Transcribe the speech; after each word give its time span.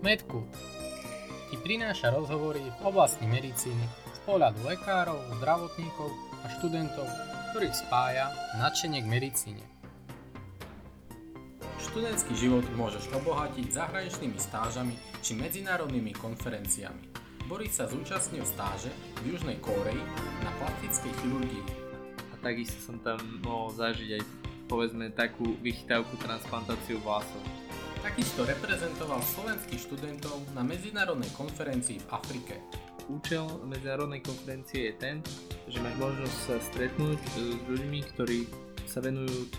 Medku 0.00 0.48
ti 1.52 1.60
prináša 1.60 2.08
rozhovory 2.16 2.64
v 2.64 2.80
oblasti 2.88 3.28
medicíny 3.28 3.84
z 4.16 4.18
pohľadu 4.24 4.64
lekárov, 4.64 5.20
zdravotníkov 5.36 6.08
a 6.40 6.48
študentov, 6.56 7.04
ktorých 7.52 7.76
spája 7.76 8.32
nadšenie 8.56 9.04
k 9.04 9.12
medicíne. 9.12 9.64
Študentský 11.84 12.32
život 12.32 12.64
môžeš 12.80 13.12
obohatiť 13.12 13.76
zahraničnými 13.76 14.40
stážami 14.40 14.96
či 15.20 15.36
medzinárodnými 15.36 16.16
konferenciami. 16.16 17.12
Boris 17.44 17.76
sa 17.76 17.84
zúčastnil 17.84 18.48
stáže 18.48 18.88
v 19.20 19.36
Južnej 19.36 19.60
Kóreji 19.60 20.00
na 20.40 20.48
plastickej 20.64 21.12
chirurgii. 21.20 21.64
A 22.32 22.34
takisto 22.40 22.80
som 22.88 22.96
tam 23.04 23.20
mohol 23.44 23.68
zažiť 23.76 24.16
aj 24.16 24.22
povedzme 24.64 25.12
takú 25.12 25.60
vychytávku 25.60 26.16
transplantáciu 26.24 26.96
vlasov. 27.04 27.59
Takisto 28.00 28.48
reprezentoval 28.48 29.20
slovenských 29.20 29.76
študentov 29.76 30.40
na 30.56 30.64
medzinárodnej 30.64 31.28
konferencii 31.36 32.00
v 32.00 32.06
Afrike. 32.08 32.56
Účel 33.12 33.44
medzinárodnej 33.68 34.24
konferencie 34.24 34.88
je 34.88 34.94
ten, 34.96 35.16
že 35.68 35.84
máš 35.84 36.00
možnosť 36.00 36.36
sa 36.48 36.56
stretnúť 36.72 37.20
s 37.20 37.34
ľuďmi, 37.68 38.00
ktorí 38.16 38.48
sa 38.88 39.04
venujú 39.04 39.52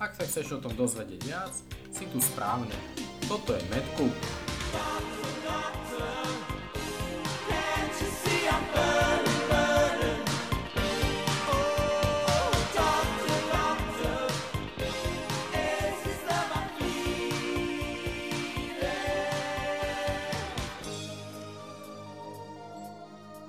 Ak 0.00 0.16
sa 0.16 0.24
chceš 0.24 0.56
o 0.56 0.62
tom 0.64 0.72
dozvedieť 0.72 1.20
viac, 1.28 1.52
si 1.92 2.08
tu 2.08 2.16
správne. 2.16 2.72
Toto 3.28 3.52
je 3.52 3.62
Medku. 3.68 4.08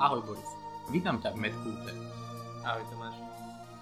Ahoj 0.03 0.19
Boris, 0.19 0.51
vítam 0.91 1.15
ťa 1.15 1.31
v 1.31 1.47
Medkúte. 1.47 1.95
Ahoj 2.59 2.83
Tomáš. 2.91 3.15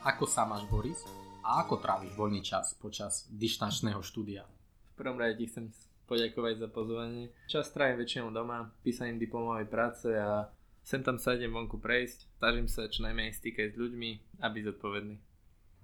Ako 0.06 0.30
sa 0.30 0.46
máš 0.46 0.70
Boris? 0.70 1.02
A 1.42 1.66
ako 1.66 1.82
tráviš 1.82 2.14
voľný 2.14 2.46
čas 2.46 2.78
počas 2.78 3.26
dištančného 3.34 4.06
štúdia? 4.06 4.46
V 4.94 5.02
prvom 5.02 5.18
rade 5.18 5.42
ti 5.42 5.50
chcem 5.50 5.74
poďakovať 6.06 6.62
za 6.62 6.70
pozvanie. 6.70 7.34
Čas 7.50 7.74
trávim 7.74 7.98
väčšinou 8.06 8.30
doma, 8.30 8.70
písaním 8.86 9.18
diplomovej 9.18 9.66
práce 9.66 10.14
a 10.14 10.46
sem 10.86 11.02
tam 11.02 11.18
sa 11.18 11.34
idem 11.34 11.50
vonku 11.50 11.82
prejsť. 11.82 12.30
Snažím 12.38 12.70
sa 12.70 12.86
čo 12.86 13.02
najmenej 13.02 13.42
stýkať 13.42 13.74
s 13.74 13.82
ľuďmi 13.82 14.46
a 14.46 14.54
byť 14.54 14.64
zodpovedný. 14.78 15.18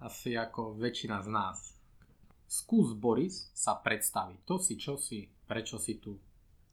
Asi 0.05 0.37
ako 0.37 0.77
väčšina 0.77 1.17
z 1.25 1.33
nás. 1.33 1.57
Skús 2.45 2.93
Boris 2.93 3.49
sa 3.57 3.73
predstaviť. 3.73 4.45
To 4.45 4.61
si, 4.61 4.77
čo 4.77 5.01
si, 5.01 5.33
prečo 5.49 5.81
si 5.81 5.97
tu. 5.97 6.13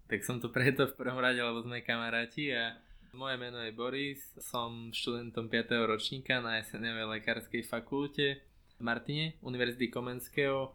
Tak 0.04 0.20
som 0.20 0.36
tu 0.36 0.52
preto 0.52 0.84
v 0.84 1.00
prvom 1.00 1.16
rade, 1.16 1.40
lebo 1.40 1.64
sme 1.64 1.80
kamaráti 1.80 2.52
a 2.52 2.76
moje 3.14 3.36
meno 3.38 3.62
je 3.62 3.72
Boris, 3.72 4.18
som 4.42 4.90
študentom 4.90 5.46
5. 5.46 5.86
ročníka 5.86 6.42
na 6.42 6.58
SNV 6.58 7.06
lekárskej 7.18 7.62
fakulte 7.62 8.42
v 8.74 8.80
Martine, 8.82 9.38
Univerzity 9.38 9.86
Komenského. 9.86 10.74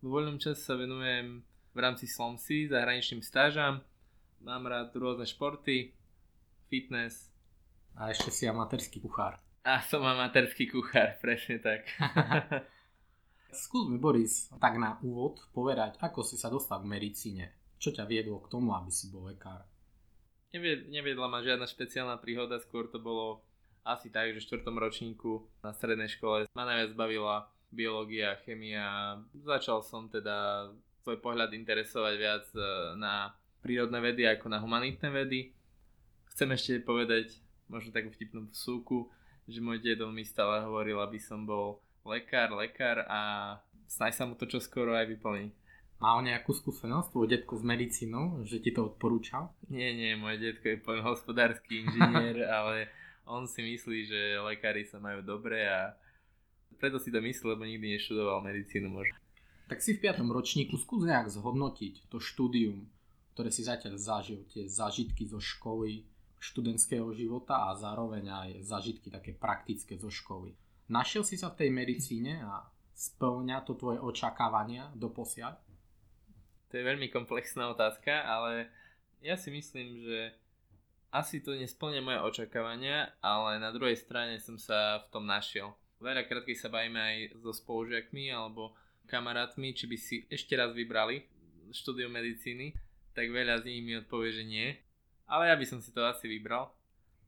V 0.00 0.06
voľnom 0.08 0.40
čase 0.40 0.56
sa 0.56 0.72
venujem 0.72 1.44
v 1.44 1.78
rámci 1.78 2.08
SLOMSy 2.08 2.72
zahraničným 2.72 3.20
stážam. 3.20 3.84
Mám 4.40 4.72
rád 4.72 4.96
rôzne 4.96 5.28
športy, 5.28 5.92
fitness. 6.72 7.28
A 7.92 8.08
ešte 8.08 8.32
si 8.32 8.48
amatérsky 8.48 8.96
kuchár. 8.96 9.36
A 9.60 9.84
som 9.84 10.00
amatérský 10.00 10.72
kuchár, 10.72 11.20
presne 11.20 11.60
tak. 11.60 11.84
Skús 13.52 13.88
mi 13.88 14.00
Boris 14.00 14.48
tak 14.56 14.80
na 14.80 14.96
úvod 15.04 15.44
povedať, 15.52 16.00
ako 16.00 16.24
si 16.24 16.40
sa 16.40 16.48
dostal 16.48 16.80
k 16.80 16.88
medicíne. 16.88 17.44
Čo 17.76 17.92
ťa 17.92 18.08
viedlo 18.08 18.40
k 18.40 18.48
tomu, 18.48 18.72
aby 18.72 18.88
si 18.88 19.12
bol 19.12 19.28
lekár? 19.28 19.75
Nevied, 20.56 20.88
neviedla 20.88 21.28
ma 21.28 21.44
žiadna 21.44 21.68
špeciálna 21.68 22.16
príhoda, 22.16 22.56
skôr 22.56 22.88
to 22.88 22.96
bolo 22.96 23.44
asi 23.84 24.08
tak, 24.08 24.32
že 24.32 24.40
v 24.40 24.46
čtvrtom 24.48 24.80
ročníku 24.80 25.44
na 25.60 25.76
strednej 25.76 26.08
škole 26.08 26.48
ma 26.56 26.64
najviac 26.64 26.96
bavila 26.96 27.44
biológia, 27.68 28.40
chemia. 28.40 29.20
Začal 29.36 29.84
som 29.84 30.08
teda 30.08 30.72
svoj 31.04 31.20
pohľad 31.20 31.52
interesovať 31.52 32.14
viac 32.16 32.48
e, 32.56 32.64
na 32.96 33.36
prírodné 33.60 34.00
vedy 34.00 34.24
ako 34.24 34.48
na 34.48 34.56
humanitné 34.56 35.12
vedy. 35.12 35.52
Chcem 36.32 36.48
ešte 36.56 36.80
povedať, 36.80 37.36
možno 37.68 37.92
takú 37.92 38.08
vtipnú 38.16 38.48
súku, 38.48 39.12
že 39.44 39.60
môj 39.60 39.76
dedo 39.84 40.08
mi 40.08 40.24
stále 40.24 40.64
hovoril, 40.64 41.04
aby 41.04 41.20
som 41.20 41.44
bol 41.44 41.84
lekár, 42.08 42.56
lekár 42.56 43.04
a 43.12 43.20
snaj 43.92 44.16
sa 44.16 44.24
mu 44.24 44.32
to 44.32 44.48
čo 44.48 44.56
skoro 44.56 44.96
aj 44.96 45.04
vyplní. 45.04 45.52
Mal 45.96 46.20
nejakú 46.20 46.52
skúsenosť 46.52 47.08
tvoj 47.08 47.26
detko 47.26 47.56
s 47.56 47.64
medicínou, 47.64 48.44
že 48.44 48.60
ti 48.60 48.68
to 48.68 48.92
odporúčal? 48.92 49.56
Nie, 49.72 49.96
nie, 49.96 50.12
môj 50.12 50.36
detko 50.36 50.76
je 50.76 51.00
hospodársky 51.00 51.88
inžinier, 51.88 52.44
ale 52.56 52.92
on 53.24 53.48
si 53.48 53.64
myslí, 53.64 53.98
že 54.04 54.20
lekári 54.44 54.84
sa 54.84 55.00
majú 55.00 55.24
dobre 55.24 55.64
a 55.64 55.96
preto 56.76 57.00
si 57.00 57.08
to 57.08 57.24
myslí, 57.24 57.44
lebo 57.48 57.64
nikdy 57.64 57.96
neštudoval 57.96 58.44
medicínu 58.44 58.92
možno. 58.92 59.16
Tak 59.66 59.82
si 59.82 59.96
v 59.96 60.04
5. 60.04 60.22
ročníku 60.22 60.76
skús 60.78 61.08
nejak 61.08 61.32
zhodnotiť 61.32 62.06
to 62.12 62.20
štúdium, 62.20 62.86
ktoré 63.34 63.48
si 63.50 63.64
zatiaľ 63.66 63.98
zažil, 63.98 64.44
tie 64.46 64.68
zážitky 64.68 65.26
zo 65.26 65.42
školy, 65.42 66.06
študentského 66.38 67.10
života 67.16 67.66
a 67.66 67.74
zároveň 67.74 68.30
aj 68.30 68.50
zážitky 68.62 69.10
také 69.10 69.34
praktické 69.34 69.98
zo 69.98 70.12
školy. 70.12 70.54
Našiel 70.86 71.26
si 71.26 71.34
sa 71.34 71.50
v 71.50 71.66
tej 71.66 71.70
medicíne 71.74 72.46
a 72.46 72.62
splňa 72.94 73.66
to 73.66 73.74
tvoje 73.74 73.98
očakávania 73.98 74.94
do 74.94 75.10
posiaľ? 75.10 75.58
To 76.76 76.84
je 76.84 76.92
veľmi 76.92 77.08
komplexná 77.08 77.72
otázka, 77.72 78.20
ale 78.28 78.68
ja 79.24 79.40
si 79.40 79.48
myslím, 79.48 79.96
že 80.04 80.36
asi 81.08 81.40
to 81.40 81.56
nesplňa 81.56 82.04
moje 82.04 82.20
očakávania, 82.20 83.16
ale 83.24 83.56
na 83.56 83.72
druhej 83.72 83.96
strane 83.96 84.36
som 84.36 84.60
sa 84.60 85.00
v 85.00 85.08
tom 85.08 85.24
našiel. 85.24 85.72
Veľakrát, 86.04 86.44
keď 86.44 86.56
sa 86.60 86.68
bavíme 86.68 87.00
aj 87.00 87.40
so 87.40 87.56
spolužiakmi 87.56 88.28
alebo 88.28 88.76
kamarátmi, 89.08 89.72
či 89.72 89.88
by 89.88 89.96
si 89.96 90.28
ešte 90.28 90.52
raz 90.52 90.76
vybrali 90.76 91.24
štúdium 91.72 92.12
medicíny, 92.12 92.76
tak 93.16 93.32
veľa 93.32 93.64
z 93.64 93.72
nich 93.72 93.80
mi 93.80 93.96
odpovie, 93.96 94.36
že 94.36 94.44
nie. 94.44 94.76
Ale 95.24 95.48
ja 95.48 95.56
by 95.56 95.64
som 95.64 95.80
si 95.80 95.96
to 95.96 96.04
asi 96.04 96.28
vybral, 96.28 96.76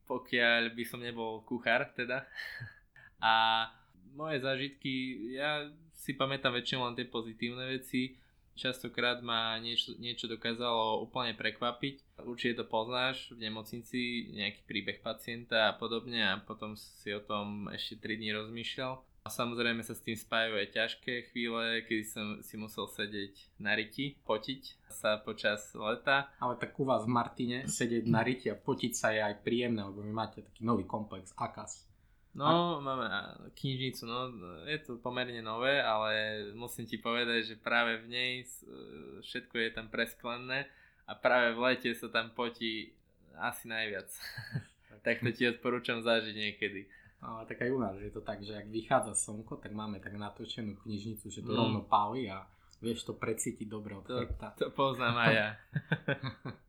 pokiaľ 0.05 0.77
by 0.77 0.83
som 0.85 1.01
nebol 1.01 1.41
kuchár 1.41 1.89
teda. 1.97 2.21
A 3.17 3.65
moje 4.13 4.45
zážitky, 4.45 4.93
ja 5.33 5.73
si 5.97 6.13
pamätám 6.13 6.53
väčšinou 6.53 6.85
len 6.85 6.93
tie 6.93 7.09
pozitívne 7.09 7.65
veci, 7.65 8.28
častokrát 8.59 9.23
ma 9.23 9.55
niečo, 9.63 9.95
niečo 9.95 10.27
dokázalo 10.27 10.99
úplne 11.07 11.31
prekvapiť. 11.31 12.19
Určite 12.27 12.59
to 12.59 12.65
poznáš 12.67 13.31
v 13.31 13.47
nemocnici, 13.47 14.27
nejaký 14.35 14.67
príbeh 14.67 14.99
pacienta 14.99 15.71
a 15.71 15.77
podobne 15.79 16.19
a 16.19 16.35
potom 16.43 16.75
si 16.75 17.15
o 17.15 17.23
tom 17.23 17.71
ešte 17.71 17.95
3 18.03 18.19
dní 18.19 18.35
rozmýšľal. 18.35 18.99
A 19.19 19.27
samozrejme 19.27 19.83
sa 19.83 19.91
s 19.93 20.01
tým 20.01 20.15
spájajú 20.15 20.55
aj 20.57 20.73
ťažké 20.73 21.13
chvíle, 21.29 21.83
kedy 21.83 22.03
som 22.07 22.27
si 22.39 22.55
musel 22.55 22.87
sedieť 22.87 23.59
na 23.59 23.75
riti, 23.75 24.15
potiť 24.23 24.89
sa 24.89 25.19
počas 25.19 25.75
leta. 25.75 26.31
Ale 26.39 26.55
tak 26.55 26.73
u 26.79 26.87
vás 26.87 27.03
v 27.03 27.13
Martine 27.13 27.57
sedieť 27.67 28.07
na 28.07 28.23
riti 28.23 28.47
a 28.47 28.55
potiť 28.55 28.91
sa 28.95 29.11
je 29.11 29.19
aj 29.19 29.43
príjemné, 29.43 29.83
lebo 29.83 30.01
vy 30.01 30.11
máte 30.15 30.39
taký 30.39 30.63
nový 30.63 30.87
komplex 30.87 31.35
AKAS. 31.35 31.88
No, 32.39 32.79
a... 32.79 32.79
máme 32.79 33.07
knižnicu, 33.51 34.07
no, 34.07 34.31
je 34.63 34.79
to 34.79 34.95
pomerne 35.03 35.43
nové, 35.43 35.83
ale 35.83 36.47
musím 36.55 36.87
ti 36.87 36.95
povedať, 36.95 37.51
že 37.51 37.55
práve 37.59 37.99
v 37.99 38.07
nej 38.07 38.31
všetko 39.19 39.55
je 39.59 39.69
tam 39.75 39.91
presklené 39.91 40.71
a 41.03 41.11
práve 41.19 41.51
v 41.51 41.59
lete 41.67 41.91
sa 41.91 42.07
tam 42.07 42.31
potí 42.31 42.95
asi 43.35 43.67
najviac. 43.67 44.07
tak 45.03 45.19
to 45.27 45.35
ti 45.35 45.51
odporúčam 45.51 45.99
zažiť 45.99 46.35
niekedy. 46.35 46.87
Ale 47.19 47.43
tak 47.43 47.67
aj 47.67 47.69
u 47.75 47.79
nás 47.83 47.99
je 47.99 48.11
to 48.15 48.23
tak, 48.23 48.39
že 48.39 48.55
ak 48.55 48.71
vychádza 48.71 49.11
slnko, 49.11 49.59
tak 49.59 49.75
máme 49.75 49.99
tak 49.99 50.15
natočenú 50.15 50.79
knižnicu, 50.87 51.27
že 51.27 51.43
to 51.43 51.51
mm. 51.51 51.59
rovno 51.59 51.81
páli 51.83 52.31
a 52.31 52.47
vieš 52.79 53.03
to 53.03 53.19
precítiť 53.19 53.67
dobre 53.67 53.99
od 53.99 54.07
to, 54.07 54.23
to 54.55 54.71
poznám 54.71 55.27
aj 55.27 55.33
ja. 55.35 55.49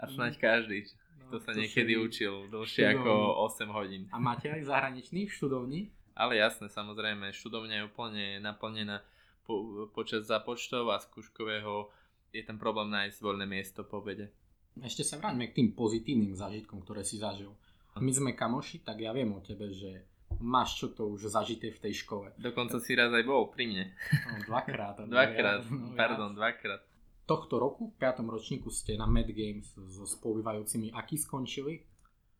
a 0.00 0.08
snáď 0.08 0.40
každý 0.40 0.88
to 1.30 1.38
sa 1.38 1.54
niekedy 1.54 1.94
si... 1.94 1.98
učil 1.98 2.34
dlhšie 2.50 2.98
ako 2.98 3.46
8 3.46 3.70
hodín. 3.70 4.02
A 4.10 4.18
máte 4.18 4.50
aj 4.50 4.66
zahraničných 4.66 5.30
študovní? 5.30 5.94
Ale 6.18 6.36
jasné, 6.36 6.66
samozrejme, 6.66 7.30
študovňa 7.30 7.74
je 7.80 7.86
úplne 7.86 8.24
naplnená 8.42 9.00
po, 9.46 9.86
počas 9.94 10.26
započtov 10.26 10.90
a 10.90 10.98
skúškového 10.98 11.88
je 12.34 12.42
ten 12.42 12.58
problém 12.58 12.90
nájsť 12.90 13.18
voľné 13.22 13.46
miesto 13.46 13.86
po 13.86 14.02
vede. 14.02 14.34
Ešte 14.82 15.06
sa 15.06 15.22
vráťme 15.22 15.50
k 15.50 15.62
tým 15.62 15.68
pozitívnym 15.72 16.34
zážitkom, 16.34 16.82
ktoré 16.82 17.06
si 17.06 17.16
zažil. 17.16 17.54
My 17.98 18.10
sme 18.10 18.38
kamoši, 18.38 18.82
tak 18.86 19.02
ja 19.02 19.10
viem 19.10 19.30
o 19.34 19.42
tebe, 19.42 19.70
že 19.70 20.06
máš 20.38 20.78
čo 20.78 20.86
to 20.94 21.10
už 21.10 21.30
zažité 21.30 21.74
v 21.74 21.82
tej 21.88 22.06
škole. 22.06 22.30
Dokonca 22.38 22.78
si 22.78 22.94
raz 22.94 23.10
aj 23.10 23.26
bol 23.26 23.50
pri 23.50 23.66
mne. 23.66 23.84
No, 24.30 24.34
dvakrát. 24.46 24.96
dvakrát, 25.10 25.62
no, 25.66 25.94
pardon, 25.98 26.30
dvakrát 26.34 26.89
tohto 27.30 27.62
roku, 27.62 27.94
v 27.94 28.02
5. 28.02 28.26
ročníku 28.26 28.74
ste 28.74 28.98
na 28.98 29.06
Mad 29.06 29.30
Games 29.30 29.70
so 29.70 30.02
spolubývajúcimi. 30.02 30.90
Aký 30.90 31.14
skončili? 31.14 31.86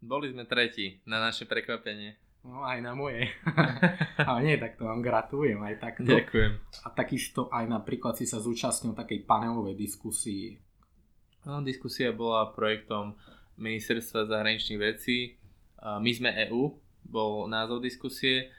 Boli 0.03 0.35
sme 0.35 0.51
tretí, 0.51 0.99
na 1.07 1.23
naše 1.23 1.47
prekvapenie. 1.47 2.19
No 2.43 2.67
aj 2.67 2.83
na 2.83 2.99
moje. 2.99 3.31
Ale 4.29 4.39
nie, 4.43 4.57
tak 4.59 4.75
to 4.75 4.91
vám 4.91 4.99
gratulujem 4.99 5.63
aj 5.63 5.77
takto. 5.79 6.11
Ďakujem. 6.11 6.53
A 6.83 6.89
takisto 6.91 7.47
aj 7.55 7.71
napríklad 7.71 8.19
si 8.19 8.27
sa 8.27 8.43
zúčastnil 8.43 8.99
takej 8.99 9.29
panelovej 9.29 9.79
diskusii, 9.79 10.59
No, 11.41 11.65
diskusia 11.65 12.13
bola 12.13 12.53
projektom 12.53 13.17
Ministerstva 13.57 14.29
zahraničných 14.29 14.81
vecí. 14.81 15.41
My 15.81 16.13
sme 16.13 16.37
EU, 16.49 16.77
bol 17.09 17.49
názov 17.49 17.81
diskusie. 17.81 18.53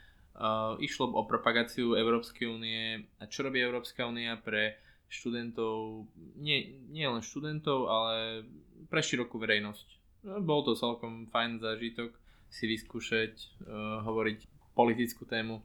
Išlo 0.82 1.14
o 1.14 1.22
propagáciu 1.22 1.94
Európskej 1.94 2.50
únie 2.50 3.06
a 3.22 3.30
čo 3.30 3.46
robí 3.46 3.62
Európska 3.62 4.02
únia 4.02 4.34
pre 4.34 4.82
študentov, 5.12 6.08
nie, 6.40 6.72
nie 6.88 7.04
len 7.04 7.20
študentov, 7.20 7.92
ale 7.92 8.48
pre 8.88 9.04
širokú 9.04 9.36
verejnosť. 9.36 9.86
No, 10.24 10.40
bol 10.40 10.64
to 10.64 10.72
celkom 10.72 11.28
fajn 11.28 11.60
zážitok 11.60 12.16
si 12.48 12.64
vyskúšať, 12.64 13.32
uh, 13.68 14.00
hovoriť 14.08 14.48
politickú 14.72 15.28
tému. 15.28 15.60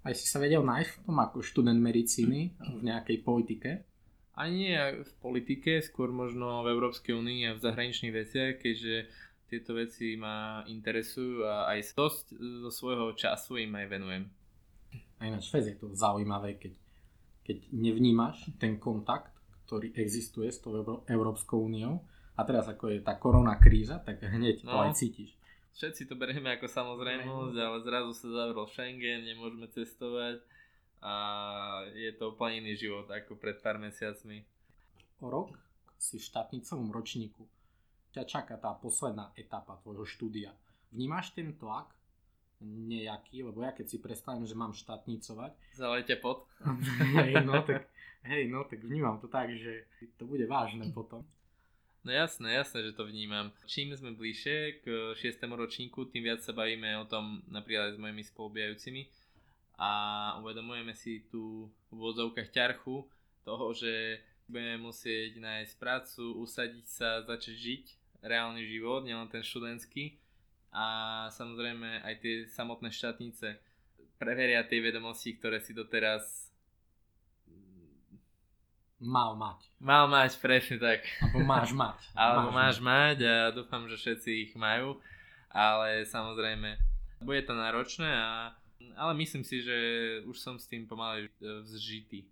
Aj 0.00 0.16
si 0.16 0.24
sa 0.24 0.40
vedel 0.40 0.64
nájsť 0.64 0.90
v 0.96 1.00
tom 1.04 1.16
ako 1.20 1.44
študent 1.44 1.76
medicíny 1.76 2.56
v 2.56 2.80
nejakej 2.80 3.20
politike? 3.20 3.70
Ani 4.32 4.72
nie 4.72 5.04
v 5.04 5.12
politike, 5.20 5.84
skôr 5.84 6.08
možno 6.08 6.64
v 6.64 6.72
Európskej 6.72 7.12
únii 7.12 7.52
a 7.52 7.56
v 7.56 7.60
zahraničných 7.60 8.14
veciach, 8.16 8.52
keďže 8.56 9.12
tieto 9.50 9.76
veci 9.76 10.16
ma 10.16 10.64
interesujú 10.64 11.44
a 11.44 11.68
aj 11.76 11.92
dosť 11.92 12.24
zo 12.38 12.70
svojho 12.72 13.12
času 13.18 13.60
im 13.60 13.76
aj 13.76 13.86
venujem. 13.90 14.24
A 15.20 15.28
ináč 15.28 15.52
je 15.52 15.76
to 15.76 15.92
zaujímavé, 15.92 16.56
keď 16.56 16.72
keď 17.44 17.72
nevnímaš 17.72 18.48
ten 18.60 18.76
kontakt, 18.76 19.34
ktorý 19.66 19.94
existuje 19.94 20.50
s 20.50 20.58
tou 20.58 20.74
Európskou 21.06 21.62
úniou 21.62 22.02
a 22.34 22.42
teraz 22.42 22.66
ako 22.66 22.90
je 22.90 22.98
tá 23.06 23.14
korona 23.20 23.54
kríza, 23.60 24.02
tak 24.02 24.22
hneď 24.24 24.66
no, 24.66 24.74
to 24.74 24.76
aj 24.82 24.92
cítiš. 24.98 25.30
Všetci 25.70 26.10
to 26.10 26.18
berieme 26.18 26.50
ako 26.58 26.66
samozrejmosť, 26.66 27.56
ale 27.56 27.78
zrazu 27.86 28.10
sa 28.12 28.28
zavrel 28.28 28.66
Schengen, 28.66 29.22
nemôžeme 29.22 29.70
cestovať 29.70 30.42
a 31.00 31.14
je 31.94 32.10
to 32.18 32.34
úplne 32.34 32.66
iný 32.66 32.76
život 32.76 33.06
ako 33.08 33.38
pred 33.38 33.56
pár 33.62 33.78
mesiacmi. 33.80 34.44
O 35.22 35.30
rok 35.30 35.54
si 35.96 36.18
v 36.18 36.26
štátnicovom 36.26 36.90
ročníku 36.90 37.46
ťa 38.10 38.26
čaká 38.26 38.58
tá 38.58 38.74
posledná 38.74 39.30
etapa 39.38 39.78
tvojho 39.80 40.02
štúdia. 40.02 40.50
Vnímaš 40.90 41.30
ten 41.30 41.54
tlak, 41.54 41.94
nejaký, 42.60 43.40
lebo 43.40 43.64
ja 43.64 43.72
keď 43.72 43.86
si 43.88 43.98
predstavím, 43.98 44.44
že 44.44 44.52
mám 44.52 44.76
štátnicovať. 44.76 45.56
Zalejte 45.72 46.20
pot. 46.20 46.44
hej, 47.16 47.40
no 47.40 47.64
tak, 47.64 47.88
hej, 48.28 48.52
no 48.52 48.68
tak 48.68 48.84
vnímam 48.84 49.16
to 49.16 49.28
tak, 49.28 49.48
že 49.56 49.88
to 50.20 50.28
bude 50.28 50.44
vážne 50.44 50.84
potom. 50.92 51.24
No 52.00 52.12
jasné, 52.12 52.56
jasné, 52.56 52.80
že 52.80 52.96
to 52.96 53.04
vnímam. 53.04 53.52
Čím 53.68 53.92
sme 53.92 54.16
bližšie 54.16 54.80
k 54.80 55.12
6. 55.16 55.36
ročníku, 55.52 56.08
tým 56.08 56.24
viac 56.24 56.40
sa 56.40 56.56
bavíme 56.56 56.96
o 57.00 57.04
tom 57.04 57.44
napríklad 57.48 57.96
s 57.96 58.00
mojimi 58.00 58.24
spolubijajúcimi 58.24 59.04
a 59.76 59.92
uvedomujeme 60.40 60.92
si 60.96 61.24
tú 61.28 61.68
v 61.92 61.96
vozovkách 61.96 62.52
ťarchu 62.52 63.04
toho, 63.44 63.72
že 63.72 64.20
budeme 64.48 64.80
musieť 64.80 65.40
nájsť 65.40 65.72
prácu, 65.80 66.24
usadiť 66.40 66.86
sa, 66.88 67.24
začať 67.24 67.56
žiť 67.56 67.84
reálny 68.20 68.64
život, 68.68 69.04
nielen 69.04 69.28
ten 69.32 69.40
študentský 69.40 70.19
a 70.70 70.84
samozrejme 71.34 72.06
aj 72.06 72.14
tie 72.22 72.34
samotné 72.46 72.94
štátnice 72.94 73.58
preveria 74.20 74.62
tie 74.62 74.78
vedomosti, 74.78 75.34
ktoré 75.34 75.58
si 75.58 75.74
doteraz 75.74 76.50
mal 79.00 79.32
mať. 79.34 79.64
Mal 79.80 80.04
mať, 80.06 80.36
presne 80.38 80.76
tak. 80.76 81.00
Alebo 81.24 81.40
máš 81.42 81.72
mať. 81.72 81.98
Alebo 82.20 82.52
máš, 82.52 82.76
máš 82.78 82.84
mať. 82.84 83.18
a 83.24 83.34
dúfam, 83.50 83.88
že 83.88 83.96
všetci 83.96 84.30
ich 84.46 84.52
majú, 84.54 85.00
ale 85.48 86.04
samozrejme 86.04 86.76
bude 87.24 87.42
to 87.44 87.52
náročné, 87.56 88.08
a, 88.08 88.52
ale 88.96 89.12
myslím 89.20 89.44
si, 89.44 89.64
že 89.64 89.76
už 90.28 90.36
som 90.36 90.56
s 90.60 90.68
tým 90.68 90.84
pomaly 90.84 91.28
vzžitý. 91.40 92.28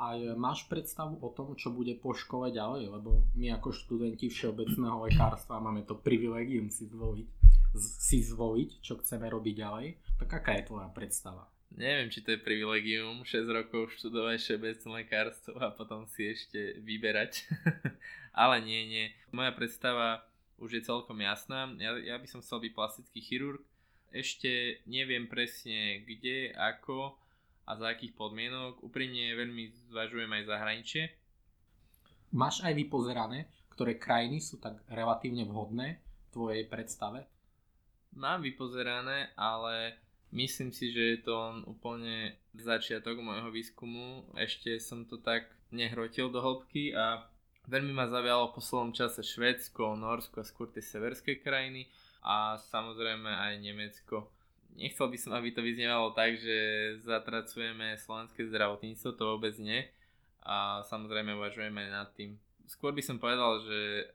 A 0.00 0.16
máš 0.32 0.64
predstavu 0.64 1.20
o 1.20 1.28
tom, 1.28 1.52
čo 1.60 1.68
bude 1.68 1.92
po 1.92 2.16
škole 2.16 2.48
ďalej? 2.48 2.88
Lebo 2.88 3.20
my 3.36 3.52
ako 3.60 3.68
študenti 3.68 4.32
všeobecného 4.32 5.04
lekárstva 5.04 5.60
máme 5.60 5.84
to 5.84 5.92
privilegium 5.92 6.72
si 6.72 6.88
zvoliť, 6.88 7.28
si 7.76 8.24
zvoliť, 8.24 8.80
čo 8.80 8.96
chceme 8.96 9.28
robiť 9.28 9.54
ďalej. 9.60 9.86
Tak 10.24 10.40
aká 10.40 10.56
je 10.56 10.72
tvoja 10.72 10.88
predstava? 10.88 11.44
Neviem, 11.76 12.08
či 12.08 12.24
to 12.24 12.32
je 12.32 12.40
privilegium 12.40 13.22
6 13.22 13.44
rokov 13.52 13.94
študovať 14.00 14.40
všeobecné 14.40 14.88
lekárstvo 15.04 15.54
a 15.60 15.68
potom 15.68 16.08
si 16.08 16.32
ešte 16.32 16.80
vyberať. 16.80 17.44
Ale 18.40 18.64
nie, 18.64 18.88
nie. 18.88 19.06
Moja 19.30 19.52
predstava 19.52 20.24
už 20.58 20.80
je 20.80 20.82
celkom 20.88 21.20
jasná. 21.20 21.70
Ja, 21.76 21.94
ja 22.00 22.16
by 22.16 22.26
som 22.26 22.40
chcel 22.40 22.64
byť 22.64 22.72
plastický 22.72 23.20
chirurg. 23.20 23.60
Ešte 24.10 24.82
neviem 24.90 25.30
presne 25.30 26.02
kde, 26.02 26.50
ako, 26.58 27.14
a 27.66 27.76
za 27.76 27.92
akých 27.92 28.16
podmienok. 28.16 28.80
Úprimne 28.84 29.36
veľmi 29.36 29.72
zvažujem 29.92 30.30
aj 30.30 30.48
zahraničie. 30.48 31.04
Máš 32.30 32.62
aj 32.62 32.74
vypozerané, 32.78 33.50
ktoré 33.74 33.98
krajiny 33.98 34.38
sú 34.38 34.62
tak 34.62 34.78
relatívne 34.86 35.42
vhodné 35.48 35.98
v 35.98 36.26
tvojej 36.30 36.64
predstave? 36.70 37.26
Mám 38.14 38.42
vypozerané, 38.42 39.34
ale 39.34 39.98
myslím 40.30 40.70
si, 40.70 40.94
že 40.94 41.16
je 41.16 41.18
to 41.26 41.62
úplne 41.66 42.34
začiatok 42.54 43.18
môjho 43.18 43.50
výskumu. 43.50 44.30
Ešte 44.38 44.78
som 44.78 45.06
to 45.06 45.18
tak 45.18 45.50
nehrotil 45.70 46.30
do 46.30 46.42
hĺbky 46.42 46.94
a 46.94 47.26
veľmi 47.70 47.94
ma 47.94 48.10
zavialo 48.10 48.50
v 48.50 48.56
poslednom 48.58 48.90
čase 48.94 49.22
Švédsko, 49.22 49.94
Norsko 49.94 50.42
a 50.42 50.46
skôr 50.46 50.70
tie 50.70 50.82
severské 50.82 51.38
krajiny 51.38 51.86
a 52.26 52.58
samozrejme 52.58 53.30
aj 53.30 53.52
Nemecko 53.62 54.30
nechcel 54.76 55.06
by 55.10 55.18
som, 55.18 55.32
aby 55.34 55.50
to 55.50 55.62
vyznievalo 55.64 56.12
tak, 56.14 56.38
že 56.38 56.56
zatracujeme 57.02 57.98
slovenské 57.98 58.46
zdravotníctvo, 58.46 59.08
to 59.16 59.24
vôbec 59.24 59.54
nie. 59.58 59.86
A 60.40 60.80
samozrejme 60.88 61.36
uvažujeme 61.36 61.92
nad 61.92 62.10
tým. 62.16 62.40
Skôr 62.64 62.94
by 62.96 63.02
som 63.04 63.20
povedal, 63.20 63.60
že 63.66 64.08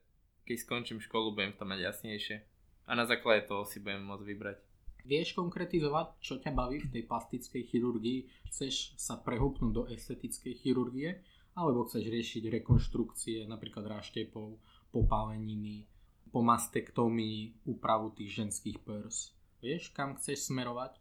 keď 0.46 0.58
skončím 0.62 1.00
školu, 1.02 1.34
budem 1.34 1.54
to 1.54 1.66
mať 1.66 1.80
jasnejšie. 1.92 2.38
A 2.86 2.94
na 2.94 3.06
základe 3.06 3.50
toho 3.50 3.66
si 3.66 3.82
budem 3.82 4.02
môcť 4.06 4.26
vybrať. 4.26 4.58
Vieš 5.06 5.38
konkretizovať, 5.38 6.18
čo 6.18 6.42
ťa 6.42 6.50
baví 6.50 6.82
v 6.82 6.90
tej 6.90 7.04
plastickej 7.06 7.62
chirurgii? 7.70 8.50
Chceš 8.50 8.98
sa 8.98 9.22
prehúpnúť 9.22 9.72
do 9.74 9.84
estetickej 9.86 10.54
chirurgie? 10.66 11.22
Alebo 11.54 11.86
chceš 11.86 12.10
riešiť 12.10 12.50
rekonštrukcie, 12.50 13.46
napríklad 13.46 13.86
ráštepov, 13.86 14.58
popáleniny, 14.90 15.86
po 16.34 16.42
mastektomii, 16.42 17.70
úpravu 17.70 18.18
tých 18.18 18.44
ženských 18.44 18.82
prs? 18.82 19.35
Vieš, 19.64 19.92
kam 19.96 20.16
chceš 20.20 20.52
smerovať? 20.52 21.00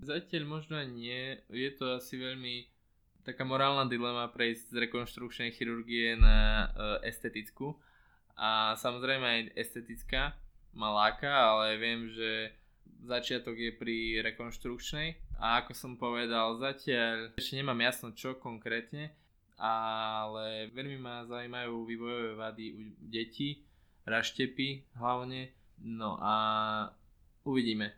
Zatiaľ 0.00 0.44
možno 0.48 0.80
nie. 0.84 1.36
Je 1.52 1.70
to 1.76 2.00
asi 2.00 2.16
veľmi 2.16 2.68
taká 3.20 3.44
morálna 3.44 3.84
dilema 3.84 4.32
prejsť 4.32 4.72
z 4.72 4.76
rekonštrukčnej 4.88 5.50
chirurgie 5.52 6.16
na 6.16 6.66
uh, 6.66 6.68
estetickú. 7.04 7.76
A 8.40 8.72
samozrejme 8.80 9.26
aj 9.26 9.40
estetická 9.52 10.32
ma 10.72 10.88
láka, 10.88 11.28
ale 11.28 11.76
viem, 11.76 12.08
že 12.08 12.56
začiatok 13.04 13.56
je 13.56 13.72
pri 13.76 14.24
rekonštrukčnej. 14.24 15.36
A 15.40 15.60
ako 15.60 15.72
som 15.76 15.92
povedal, 16.00 16.56
zatiaľ 16.56 17.36
ešte 17.36 17.60
nemám 17.60 17.80
jasno 17.84 18.16
čo 18.16 18.40
konkrétne, 18.40 19.12
ale 19.60 20.72
veľmi 20.72 20.96
ma 20.96 21.28
zaujímajú 21.28 21.84
vývojové 21.84 22.32
vady 22.36 22.66
u 22.72 22.80
detí, 23.08 23.60
raštepy 24.08 24.96
hlavne. 24.96 25.52
No 25.80 26.16
a 26.20 26.34
Uvidíme. 27.44 27.96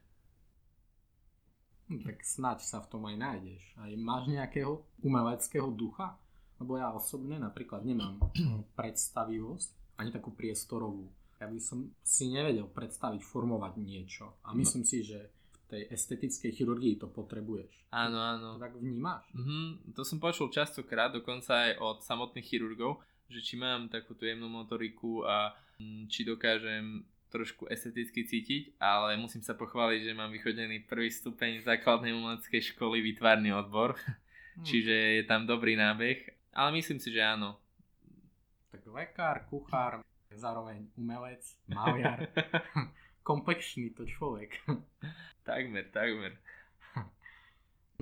Hm, 1.91 2.03
tak 2.07 2.25
snáď 2.25 2.59
sa 2.63 2.79
v 2.81 2.91
tom 2.91 3.03
aj 3.09 3.17
nájdeš. 3.19 3.63
Aj 3.77 3.93
máš 3.99 4.31
nejakého 4.31 4.81
umeleckého 5.03 5.69
ducha? 5.75 6.17
Lebo 6.63 6.79
ja 6.79 6.95
osobne 6.95 7.43
napríklad 7.43 7.83
nemám 7.83 8.23
predstavivosť, 8.79 9.99
ani 9.99 10.11
takú 10.15 10.31
priestorovú. 10.31 11.11
Ja 11.43 11.51
by 11.51 11.59
som 11.59 11.91
si 12.07 12.31
nevedel 12.31 12.71
predstaviť 12.71 13.19
formovať 13.27 13.83
niečo. 13.83 14.39
A 14.47 14.55
no. 14.55 14.63
myslím 14.63 14.87
no. 14.87 14.91
si, 14.91 15.03
že 15.03 15.27
tej 15.73 15.89
estetickej 15.89 16.53
chirurgii 16.53 17.01
to 17.01 17.09
potrebuješ. 17.09 17.89
Áno, 17.89 18.21
áno. 18.21 18.61
To 18.61 18.63
tak 18.63 18.77
vnímaš? 18.77 19.25
Mm-hmm, 19.33 19.97
to 19.97 20.05
som 20.05 20.21
počul 20.21 20.53
častokrát, 20.53 21.17
dokonca 21.17 21.73
aj 21.73 21.81
od 21.81 21.99
samotných 22.05 22.45
chirurgov, 22.45 23.01
že 23.33 23.41
či 23.41 23.57
mám 23.57 23.89
takú 23.89 24.13
tú 24.13 24.29
jemnú 24.29 24.53
motoriku 24.53 25.25
a 25.25 25.57
mm, 25.81 26.13
či 26.13 26.29
dokážem 26.29 27.01
trošku 27.33 27.65
esteticky 27.73 28.29
cítiť, 28.29 28.77
ale 28.77 29.17
musím 29.17 29.41
sa 29.41 29.57
pochváliť, 29.57 30.05
že 30.05 30.12
mám 30.12 30.29
vychodený 30.29 30.85
prvý 30.85 31.09
stupeň 31.09 31.65
základnej 31.65 32.12
umeleckej 32.12 32.77
školy 32.77 33.01
výtvarný 33.01 33.57
odbor, 33.57 33.97
hmm. 33.97 34.62
čiže 34.69 34.93
je 34.93 35.23
tam 35.25 35.49
dobrý 35.49 35.73
nábeh, 35.73 36.21
ale 36.53 36.77
myslím 36.77 37.01
si, 37.01 37.09
že 37.09 37.25
áno. 37.25 37.57
Tak 38.69 38.85
lekár, 38.93 39.49
kuchár, 39.49 40.05
zároveň 40.29 40.93
umelec, 41.01 41.41
maliar, 41.73 42.29
komplexný 43.29 43.97
to 43.97 44.05
človek. 44.05 44.61
takmer, 45.49 45.89
takmer. 45.89 46.37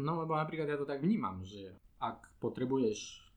No 0.00 0.18
lebo 0.18 0.34
napríklad 0.34 0.66
ja 0.66 0.80
to 0.80 0.88
tak 0.88 1.04
vnímam, 1.04 1.44
že 1.46 1.76
ak 2.00 2.32
potrebuješ 2.40 3.29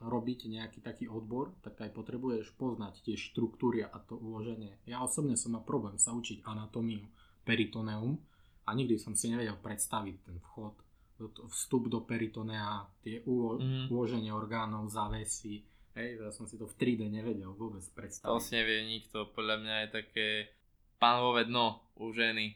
robiť 0.00 0.48
nejaký 0.48 0.80
taký 0.80 1.06
odbor, 1.06 1.52
tak 1.60 1.76
aj 1.80 1.92
potrebuješ 1.92 2.56
poznať 2.56 3.04
tie 3.04 3.16
štruktúry 3.20 3.84
a 3.84 3.96
to 4.00 4.16
uloženie. 4.16 4.80
Ja 4.88 5.04
osobne 5.04 5.36
som 5.36 5.52
mal 5.52 5.64
problém 5.64 6.00
sa 6.00 6.16
učiť 6.16 6.40
anatómiu 6.44 7.04
peritoneum 7.44 8.16
a 8.64 8.70
nikdy 8.72 8.96
som 8.96 9.12
si 9.12 9.28
nevedel 9.28 9.60
predstaviť 9.60 10.16
ten 10.24 10.36
vchod, 10.40 10.74
vstup 11.52 11.92
do 11.92 12.00
peritonea, 12.00 12.88
tie 13.04 13.20
ulo- 13.28 13.60
mm. 13.60 13.92
uloženie 13.92 14.32
orgánov, 14.32 14.88
závesy, 14.88 15.68
Hej, 15.90 16.22
ja 16.22 16.30
som 16.30 16.46
si 16.46 16.54
to 16.54 16.70
v 16.70 16.78
3D 16.78 17.10
nevedel 17.10 17.50
vôbec 17.50 17.82
predstaviť. 17.82 18.30
To 18.30 18.38
si 18.38 18.54
nevie 18.54 18.86
nikto, 18.86 19.26
podľa 19.34 19.56
mňa 19.58 19.74
je 19.74 19.88
také 19.90 20.28
pánové 21.02 21.50
dno 21.50 21.82
u 21.98 22.14
ženy. 22.14 22.54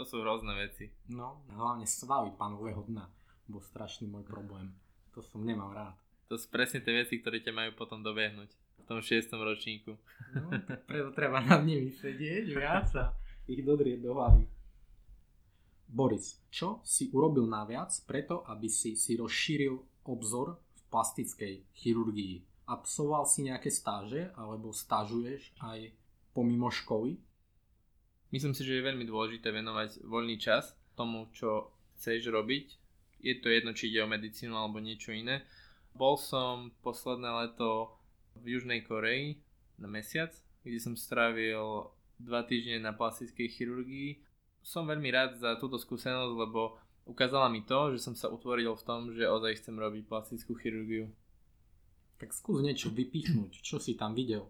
To 0.00 0.02
sú 0.08 0.24
hrozné 0.24 0.56
veci. 0.56 0.88
No, 1.12 1.44
hlavne 1.52 1.84
svaly 1.84 2.32
pánového 2.40 2.80
dna 2.88 3.04
bol 3.44 3.60
strašný 3.60 4.08
môj 4.08 4.24
problém. 4.24 4.72
To 5.12 5.20
som 5.20 5.44
nemal 5.44 5.76
rád. 5.76 5.99
To 6.30 6.38
sú 6.38 6.46
presne 6.46 6.78
tie 6.78 6.94
veci, 6.94 7.18
ktoré 7.18 7.42
ťa 7.42 7.50
majú 7.50 7.74
potom 7.74 8.06
dobehnúť 8.06 8.54
v 8.54 8.84
tom 8.86 9.02
šiestom 9.02 9.42
ročníku. 9.42 9.98
No, 10.38 10.46
preto 10.86 11.10
treba 11.10 11.42
nad 11.42 11.66
nimi 11.66 11.90
sedieť 11.90 12.46
viac 12.54 12.86
a 12.94 13.10
ich 13.50 13.66
dodrieť 13.66 13.98
do 13.98 14.14
hlavy. 14.14 14.46
Boris, 15.90 16.38
čo 16.54 16.78
si 16.86 17.10
urobil 17.10 17.50
naviac 17.50 17.90
preto, 18.06 18.46
aby 18.46 18.70
si 18.70 18.94
si 18.94 19.18
rozšíril 19.18 20.06
obzor 20.06 20.62
v 20.78 20.80
plastickej 20.86 21.66
chirurgii? 21.74 22.46
Absolvoval 22.70 23.26
si 23.26 23.50
nejaké 23.50 23.66
stáže 23.74 24.30
alebo 24.38 24.70
stážuješ 24.70 25.50
aj 25.58 25.90
pomimo 26.30 26.70
školy? 26.70 27.18
Myslím 28.30 28.54
si, 28.54 28.62
že 28.62 28.78
je 28.78 28.86
veľmi 28.86 29.02
dôležité 29.02 29.50
venovať 29.50 30.06
voľný 30.06 30.38
čas 30.38 30.78
tomu, 30.94 31.26
čo 31.34 31.74
chceš 31.98 32.30
robiť. 32.30 32.78
Je 33.18 33.34
to 33.42 33.50
jedno, 33.50 33.74
či 33.74 33.90
ide 33.90 34.06
o 34.06 34.08
medicínu 34.08 34.54
alebo 34.54 34.78
niečo 34.78 35.10
iné. 35.10 35.42
Bol 35.94 36.16
som 36.16 36.72
posledné 36.80 37.28
leto 37.46 37.94
v 38.38 38.56
Južnej 38.56 38.86
Koreji 38.86 39.42
na 39.76 39.88
mesiac, 39.90 40.32
kde 40.62 40.78
som 40.80 40.94
strávil 40.96 41.90
dva 42.20 42.44
týždne 42.44 42.84
na 42.84 42.92
plastickej 42.92 43.48
chirurgii. 43.48 44.20
Som 44.60 44.88
veľmi 44.88 45.08
rád 45.08 45.40
za 45.40 45.56
túto 45.56 45.80
skúsenosť, 45.80 46.34
lebo 46.36 46.76
ukázala 47.08 47.48
mi 47.48 47.64
to, 47.64 47.96
že 47.96 48.04
som 48.04 48.12
sa 48.12 48.28
utvoril 48.28 48.76
v 48.76 48.86
tom, 48.86 49.00
že 49.16 49.24
ozaj 49.24 49.60
chcem 49.60 49.76
robiť 49.76 50.04
plastickú 50.04 50.52
chirurgiu. 50.56 51.08
Tak 52.20 52.36
skús 52.36 52.60
niečo 52.60 52.92
vypichnúť, 52.92 53.64
čo 53.64 53.80
si 53.80 53.96
tam 53.96 54.12
videl. 54.12 54.44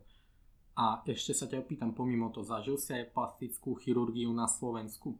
A 0.74 1.02
ešte 1.06 1.34
sa 1.36 1.46
ťa 1.46 1.62
opýtam, 1.62 1.94
pomimo 1.94 2.34
to, 2.34 2.42
zažil 2.42 2.74
si 2.74 2.90
aj 2.90 3.14
plastickú 3.14 3.78
chirurgiu 3.78 4.34
na 4.34 4.50
Slovensku? 4.50 5.14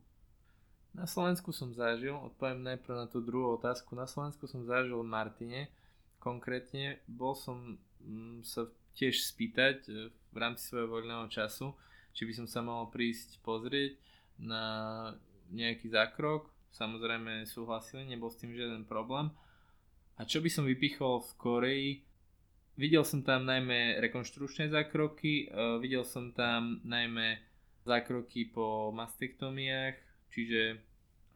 Na 0.91 1.07
Slovensku 1.07 1.55
som 1.55 1.71
zažil, 1.71 2.19
odpoviem 2.19 2.67
najprv 2.67 2.95
na 2.99 3.07
tú 3.07 3.23
druhú 3.23 3.55
otázku. 3.55 3.95
Na 3.95 4.11
Slovensku 4.11 4.51
som 4.51 4.67
zažil 4.67 4.99
v 4.99 5.07
Martine, 5.07 5.71
konkrétne 6.21 7.01
bol 7.09 7.33
som 7.33 7.81
mm, 8.05 8.45
sa 8.45 8.69
tiež 8.95 9.25
spýtať 9.25 9.77
e, 9.89 10.13
v 10.13 10.37
rámci 10.37 10.69
svojho 10.69 10.93
voľného 10.93 11.27
času, 11.33 11.73
či 12.13 12.29
by 12.29 12.33
som 12.37 12.47
sa 12.47 12.61
mohol 12.61 12.93
prísť 12.93 13.41
pozrieť 13.41 13.97
na 14.37 14.65
nejaký 15.51 15.89
zákrok. 15.91 16.53
Samozrejme 16.71 17.49
súhlasili, 17.49 18.07
nebol 18.07 18.31
s 18.31 18.39
tým 18.39 18.55
žiaden 18.55 18.87
problém. 18.87 19.33
A 20.21 20.29
čo 20.29 20.39
by 20.39 20.53
som 20.53 20.69
vypichol 20.69 21.25
v 21.25 21.31
Koreji, 21.41 21.91
Videl 22.81 23.05
som 23.05 23.21
tam 23.21 23.45
najmä 23.45 24.01
rekonštručné 24.01 24.73
zákroky, 24.73 25.53
uh, 25.53 25.77
videl 25.85 26.01
som 26.01 26.33
tam 26.33 26.81
najmä 26.89 27.37
zákroky 27.85 28.49
po 28.49 28.89
mastektomiách, 28.97 30.01
čiže 30.33 30.81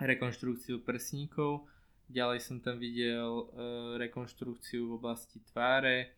rekonštrukciu 0.01 0.81
prsníkov. 0.81 1.69
Ďalej 2.09 2.39
som 2.45 2.61
tam 2.61 2.77
videl 2.77 3.27
uh, 3.27 3.97
rekonštrukciu 3.97 4.93
v 4.93 4.97
oblasti 5.01 5.41
tváre, 5.53 6.13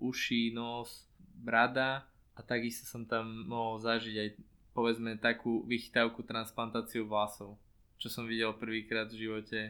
uší, 0.00 0.50
nos, 0.50 1.06
brada 1.18 2.04
a 2.34 2.40
takisto 2.42 2.84
som 2.84 3.06
tam 3.06 3.46
mohol 3.46 3.78
zažiť 3.78 4.16
aj 4.16 4.28
povedzme 4.74 5.16
takú 5.18 5.62
vychytávku 5.66 6.26
transplantáciu 6.26 7.06
vlasov, 7.06 7.58
čo 8.00 8.10
som 8.10 8.26
videl 8.26 8.54
prvýkrát 8.58 9.06
v 9.10 9.28
živote. 9.28 9.60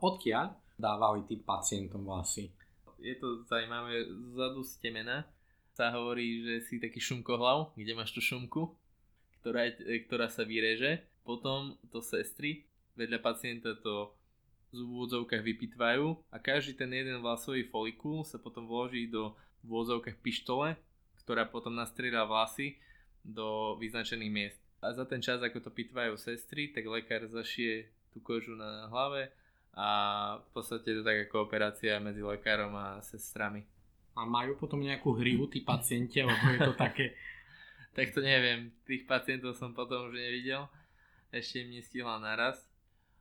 Odkiaľ 0.00 0.54
dávali 0.78 1.26
tým 1.26 1.42
pacientom 1.44 2.06
vlasy? 2.06 2.48
je 3.00 3.16
to 3.16 3.42
zaujímavé, 3.48 4.04
zadu 4.36 4.60
z 4.60 4.76
temena 4.78 5.24
sa 5.72 5.88
hovorí, 5.96 6.44
že 6.44 6.54
si 6.68 6.74
taký 6.76 7.00
šumkohlav, 7.00 7.72
kde 7.72 7.96
máš 7.96 8.12
tú 8.12 8.20
šumku, 8.20 8.76
ktorá, 9.40 9.72
ktorá 10.06 10.28
sa 10.28 10.44
vyreže. 10.44 11.00
Potom 11.24 11.80
to 11.88 12.04
sestry 12.04 12.68
vedľa 12.96 13.18
pacienta 13.24 13.72
to 13.80 14.12
v 14.70 14.86
úvodzovkách 14.86 15.42
vypitvajú 15.42 16.30
a 16.30 16.36
každý 16.38 16.78
ten 16.78 16.90
jeden 16.94 17.18
vlasový 17.18 17.66
folikul 17.66 18.22
sa 18.22 18.38
potom 18.38 18.70
vloží 18.70 19.10
do 19.10 19.34
v 19.60 19.68
úvodzovkách 19.68 20.18
pištole, 20.24 20.78
ktorá 21.20 21.44
potom 21.44 21.76
nastrieľa 21.76 22.24
vlasy 22.24 22.80
do 23.20 23.76
vyznačených 23.76 24.32
miest. 24.32 24.60
A 24.80 24.96
za 24.96 25.04
ten 25.04 25.20
čas, 25.20 25.44
ako 25.44 25.60
to 25.60 25.70
pitvajú 25.70 26.16
sestry, 26.16 26.72
tak 26.72 26.88
lekár 26.88 27.28
zašije 27.28 27.84
tú 28.16 28.24
kožu 28.24 28.56
na 28.56 28.88
hlave 28.88 29.28
a 29.76 29.88
v 30.40 30.48
podstate 30.56 30.96
to 30.96 31.04
taká 31.04 31.28
kooperácia 31.28 32.00
medzi 32.00 32.24
lekárom 32.24 32.72
a 32.72 33.04
sestrami. 33.04 33.68
A 34.16 34.24
majú 34.24 34.56
potom 34.56 34.80
nejakú 34.80 35.14
hrivu 35.20 35.46
tí 35.46 35.60
pacienti, 35.60 36.24
alebo 36.24 36.46
je 36.50 36.60
to 36.64 36.74
také... 36.74 37.14
tak 37.96 38.10
to 38.16 38.24
neviem, 38.24 38.72
tých 38.88 39.04
pacientov 39.04 39.54
som 39.54 39.76
potom 39.76 40.08
už 40.10 40.16
nevidel, 40.16 40.66
ešte 41.30 41.62
im 41.62 41.76
nestihla 41.76 42.18
naraz, 42.18 42.69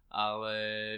ale 0.10 0.54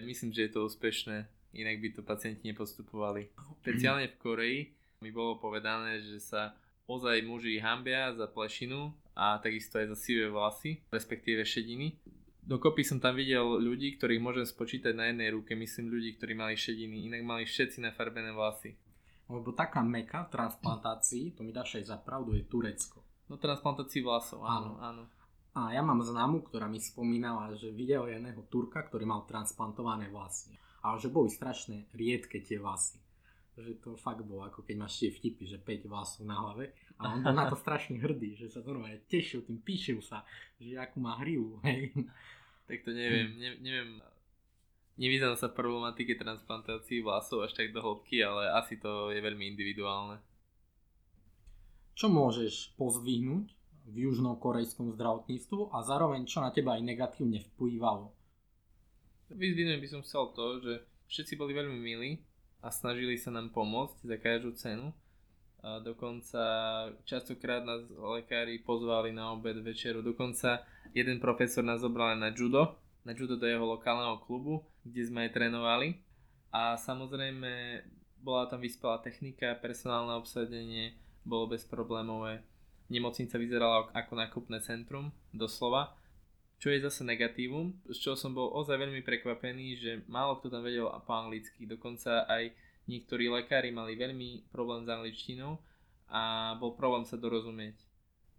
myslím, 0.07 0.31
že 0.31 0.47
je 0.47 0.51
to 0.51 0.65
úspešné, 0.67 1.27
inak 1.55 1.77
by 1.83 1.87
to 1.95 2.01
pacienti 2.01 2.47
nepostupovali. 2.47 3.31
Špeciálne 3.61 4.07
v 4.11 4.19
Koreji 4.19 4.59
mi 5.03 5.11
bolo 5.11 5.37
povedané, 5.37 6.01
že 6.01 6.23
sa 6.23 6.55
ozaj 6.87 7.23
muži 7.23 7.59
hambia 7.59 8.11
za 8.15 8.27
plešinu 8.27 8.91
a 9.15 9.39
takisto 9.39 9.77
aj 9.79 9.95
za 9.95 9.97
sivé 9.99 10.31
vlasy, 10.31 10.81
respektíve 10.89 11.43
šediny 11.45 11.99
Dokopy 12.41 12.81
som 12.81 12.97
tam 12.97 13.13
videl 13.13 13.45
ľudí, 13.61 14.01
ktorých 14.01 14.17
môžem 14.17 14.45
spočítať 14.49 14.97
na 14.97 15.13
jednej 15.13 15.29
ruke, 15.29 15.53
myslím 15.53 15.93
ľudí, 15.93 16.17
ktorí 16.17 16.33
mali 16.33 16.57
šediny, 16.57 17.05
inak 17.05 17.21
mali 17.21 17.45
všetci 17.45 17.85
nafarbené 17.85 18.33
vlasy. 18.33 18.73
Lebo 19.29 19.53
taká 19.53 19.85
meka 19.85 20.25
v 20.25 20.41
transplantácii, 20.41 21.37
to 21.37 21.45
mi 21.45 21.53
dáš 21.53 21.77
aj 21.77 21.93
za 21.93 21.97
pravdu, 22.01 22.33
je 22.33 22.43
Turecko. 22.49 23.05
No 23.29 23.37
transplantácii 23.37 24.01
vlasov, 24.01 24.41
áno, 24.43 24.81
áno. 24.81 25.05
A 25.51 25.75
ja 25.75 25.83
mám 25.83 25.99
známu, 25.99 26.47
ktorá 26.47 26.71
mi 26.71 26.79
spomínala, 26.79 27.51
že 27.59 27.75
videl 27.75 28.07
jedného 28.07 28.39
Turka, 28.47 28.87
ktorý 28.87 29.03
mal 29.03 29.27
transplantované 29.27 30.07
vlasy. 30.07 30.55
A 30.87 30.95
že 30.95 31.11
boli 31.11 31.27
strašne 31.27 31.91
riedke 31.91 32.39
tie 32.39 32.55
vlasy. 32.55 33.03
Že 33.59 33.83
to 33.83 33.89
fakt 33.99 34.23
bolo 34.23 34.47
ako 34.47 34.63
keď 34.63 34.75
máš 34.79 35.03
tie 35.03 35.11
vtipy, 35.11 35.43
že 35.43 35.59
5 35.59 35.91
vlasov 35.91 36.23
na 36.23 36.39
hlave. 36.39 36.71
A 37.03 37.11
on 37.11 37.19
bol 37.19 37.35
na 37.35 37.51
to 37.51 37.59
strašne 37.59 37.99
hrdý, 37.99 38.39
že 38.39 38.47
sa 38.47 38.63
normálne 38.63 39.03
tešil, 39.11 39.43
tým 39.43 39.59
píšil 39.59 39.99
sa, 39.99 40.23
že 40.55 40.79
akú 40.79 41.03
má 41.03 41.19
hrivu. 41.19 41.59
Hej. 41.67 41.91
Tak 42.71 42.87
to 42.87 42.95
neviem, 42.95 43.35
ne, 43.35 43.59
neviem, 43.59 43.99
nevyznám 44.95 45.35
sa 45.35 45.51
problematike 45.51 46.15
transplantácií 46.15 47.03
vlasov 47.03 47.43
až 47.43 47.51
tak 47.59 47.75
do 47.75 47.83
hĺbky, 47.83 48.23
ale 48.23 48.55
asi 48.55 48.79
to 48.79 49.11
je 49.11 49.19
veľmi 49.19 49.51
individuálne. 49.51 50.23
Čo 51.91 52.07
môžeš 52.07 52.79
pozvihnúť 52.79 53.60
v 53.87 54.09
južnokorejskom 54.09 54.93
zdravotníctvu 54.93 55.73
a 55.73 55.81
zároveň 55.81 56.29
čo 56.29 56.43
na 56.43 56.53
teba 56.53 56.77
aj 56.77 56.85
negatívne 56.85 57.41
vplyvalo? 57.53 58.13
Vyzvinujem 59.31 59.79
by 59.79 59.87
som 59.87 60.01
chcel 60.03 60.35
to, 60.35 60.45
že 60.59 60.73
všetci 61.07 61.33
boli 61.39 61.55
veľmi 61.55 61.79
milí 61.79 62.19
a 62.61 62.69
snažili 62.69 63.15
sa 63.15 63.31
nám 63.31 63.49
pomôcť 63.55 64.03
za 64.03 64.17
každú 64.19 64.51
cenu. 64.59 64.91
A 65.61 65.77
dokonca 65.77 66.41
častokrát 67.05 67.61
nás 67.61 67.85
lekári 67.93 68.59
pozvali 68.65 69.13
na 69.13 69.29
obed 69.29 69.61
večeru. 69.61 70.01
Dokonca 70.01 70.65
jeden 70.91 71.21
profesor 71.21 71.61
nás 71.61 71.85
zobral 71.85 72.17
na 72.17 72.33
judo, 72.33 72.75
na 73.05 73.13
judo 73.13 73.37
do 73.37 73.45
jeho 73.45 73.61
lokálneho 73.65 74.17
klubu, 74.25 74.65
kde 74.81 75.05
sme 75.05 75.29
aj 75.29 75.37
trénovali. 75.37 76.01
A 76.49 76.75
samozrejme 76.75 77.81
bola 78.21 78.49
tam 78.49 78.61
vyspelá 78.61 78.99
technika, 79.05 79.57
personálne 79.57 80.17
obsadenie 80.17 80.97
bolo 81.21 81.53
bezproblémové. 81.53 82.41
Nemocnica 82.91 83.39
vyzerala 83.39 83.87
ako 83.95 84.13
nákupné 84.19 84.59
centrum, 84.59 85.15
doslova. 85.31 85.95
Čo 86.59 86.75
je 86.75 86.83
zase 86.83 87.07
negatívum, 87.07 87.73
z 87.87 87.97
čoho 87.97 88.19
som 88.19 88.35
bol 88.35 88.51
ozaj 88.51 88.75
veľmi 88.75 88.99
prekvapený, 89.01 89.65
že 89.79 89.91
málo 90.11 90.37
kto 90.37 90.51
tam 90.51 90.61
vedel 90.61 90.91
po 91.07 91.15
anglicky. 91.15 91.63
Dokonca 91.63 92.27
aj 92.27 92.51
niektorí 92.91 93.31
lekári 93.31 93.71
mali 93.71 93.95
veľmi 93.95 94.51
problém 94.51 94.83
s 94.83 94.91
angličtinou 94.91 95.57
a 96.11 96.53
bol 96.59 96.75
problém 96.75 97.07
sa 97.07 97.15
dorozumieť. 97.15 97.79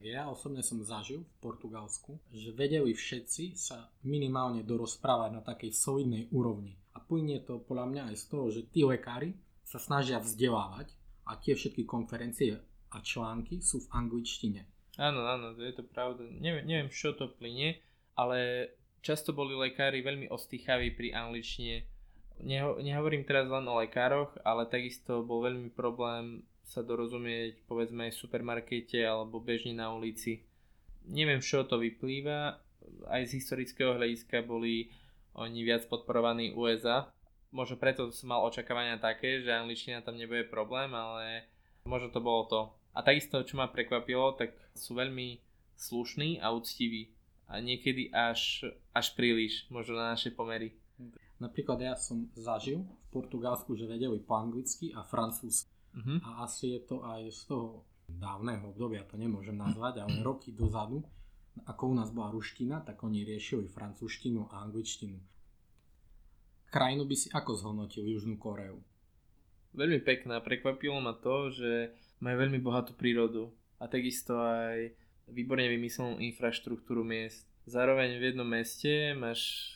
Ja 0.02 0.28
osobne 0.28 0.60
som 0.60 0.82
zažil 0.84 1.24
v 1.24 1.34
Portugalsku, 1.40 2.20
že 2.34 2.52
vedeli 2.52 2.92
všetci 2.92 3.56
sa 3.56 3.88
minimálne 4.04 4.66
dorozprávať 4.66 5.30
na 5.32 5.40
takej 5.40 5.72
solidnej 5.72 6.26
úrovni. 6.28 6.76
A 6.92 7.00
plynie 7.00 7.40
to 7.40 7.62
podľa 7.62 7.86
mňa 7.88 8.02
aj 8.12 8.16
z 8.20 8.24
toho, 8.28 8.46
že 8.52 8.68
tí 8.68 8.84
lekári 8.84 9.32
sa 9.64 9.80
snažia 9.80 10.20
vzdelávať 10.20 10.90
a 11.24 11.38
tie 11.38 11.54
všetky 11.54 11.86
konferencie 11.86 12.58
a 12.92 13.00
články 13.00 13.64
sú 13.64 13.80
v 13.84 13.90
angličtine. 13.96 14.68
Áno, 15.00 15.24
áno, 15.24 15.56
to 15.56 15.64
je 15.64 15.72
to 15.72 15.84
pravda. 15.88 16.28
Neviem, 16.28 16.68
neviem 16.68 16.90
čo 16.92 17.16
to 17.16 17.32
plynie, 17.32 17.80
ale 18.12 18.68
často 19.00 19.32
boli 19.32 19.56
lekári 19.56 20.04
veľmi 20.04 20.28
ostýchaví 20.28 20.92
pri 20.92 21.16
angličtine. 21.16 21.88
Neho, 22.44 22.76
nehovorím 22.80 23.24
teraz 23.24 23.48
len 23.48 23.64
o 23.64 23.80
lekároch, 23.80 24.36
ale 24.44 24.68
takisto 24.68 25.24
bol 25.24 25.44
veľmi 25.44 25.72
problém 25.72 26.44
sa 26.62 26.80
dorozumieť 26.80 27.64
povedzme 27.68 28.08
v 28.08 28.16
supermarkete 28.16 29.02
alebo 29.04 29.42
bežne 29.42 29.76
na 29.76 29.92
ulici. 29.92 30.44
Neviem, 31.08 31.42
čo 31.42 31.64
to 31.64 31.80
vyplýva. 31.80 32.60
Aj 33.08 33.22
z 33.24 33.40
historického 33.40 33.96
hľadiska 33.96 34.44
boli 34.44 34.92
oni 35.32 35.64
viac 35.64 35.88
podporovaní 35.88 36.52
USA. 36.52 37.08
Možno 37.52 37.76
preto 37.76 38.08
som 38.12 38.32
mal 38.32 38.44
očakávania 38.44 38.96
také, 38.96 39.44
že 39.44 39.52
angličtina 39.52 40.00
tam 40.00 40.16
nebude 40.16 40.48
problém, 40.48 40.88
ale 40.96 41.52
Možno 41.82 42.14
to 42.14 42.20
bolo 42.22 42.46
to. 42.46 42.60
A 42.92 43.00
takisto, 43.00 43.40
čo 43.40 43.56
ma 43.56 43.72
prekvapilo, 43.72 44.36
tak 44.36 44.52
sú 44.76 44.96
veľmi 44.96 45.40
slušní 45.76 46.38
a 46.44 46.52
úctiví. 46.52 47.08
A 47.48 47.60
niekedy 47.60 48.12
až, 48.12 48.68
až 48.92 49.12
príliš, 49.16 49.68
možno 49.68 49.96
na 49.96 50.16
naše 50.16 50.32
pomery. 50.32 50.76
Napríklad 51.40 51.80
ja 51.82 51.94
som 51.98 52.30
zažil 52.38 52.84
v 52.84 53.06
Portugalsku, 53.10 53.74
že 53.74 53.88
vedeli 53.88 54.22
po 54.22 54.38
anglicky 54.38 54.94
a 54.94 55.02
francúzsky. 55.02 55.68
Uh-huh. 55.92 56.18
A 56.24 56.48
asi 56.48 56.78
je 56.78 56.80
to 56.86 57.04
aj 57.04 57.28
z 57.28 57.40
toho 57.50 57.84
dávneho 58.08 58.72
obdobia, 58.72 59.04
to 59.04 59.16
nemôžem 59.16 59.56
nazvať, 59.56 60.04
ale 60.04 60.24
roky 60.24 60.52
dozadu, 60.52 61.04
ako 61.68 61.92
u 61.92 61.94
nás 61.96 62.08
bola 62.08 62.32
ruština, 62.32 62.80
tak 62.80 63.00
oni 63.04 63.24
riešili 63.24 63.68
francúzštinu 63.68 64.48
a 64.52 64.64
angličtinu. 64.64 65.20
Krajinu 66.72 67.04
by 67.04 67.16
si 67.16 67.28
ako 67.28 67.52
zhodnotil 67.52 68.08
Južnú 68.08 68.40
Koreu? 68.40 68.80
Veľmi 69.76 70.00
pekná, 70.00 70.40
prekvapilo 70.40 71.00
ma 71.04 71.12
to, 71.12 71.52
že 71.52 71.92
majú 72.22 72.46
veľmi 72.46 72.62
bohatú 72.62 72.94
prírodu 72.94 73.50
a 73.82 73.90
takisto 73.90 74.38
aj 74.38 74.94
výborne 75.26 75.66
vymyslenú 75.66 76.22
infraštruktúru 76.22 77.02
miest. 77.02 77.42
Zároveň 77.66 78.22
v 78.22 78.30
jednom 78.30 78.46
meste 78.46 79.10
máš 79.18 79.74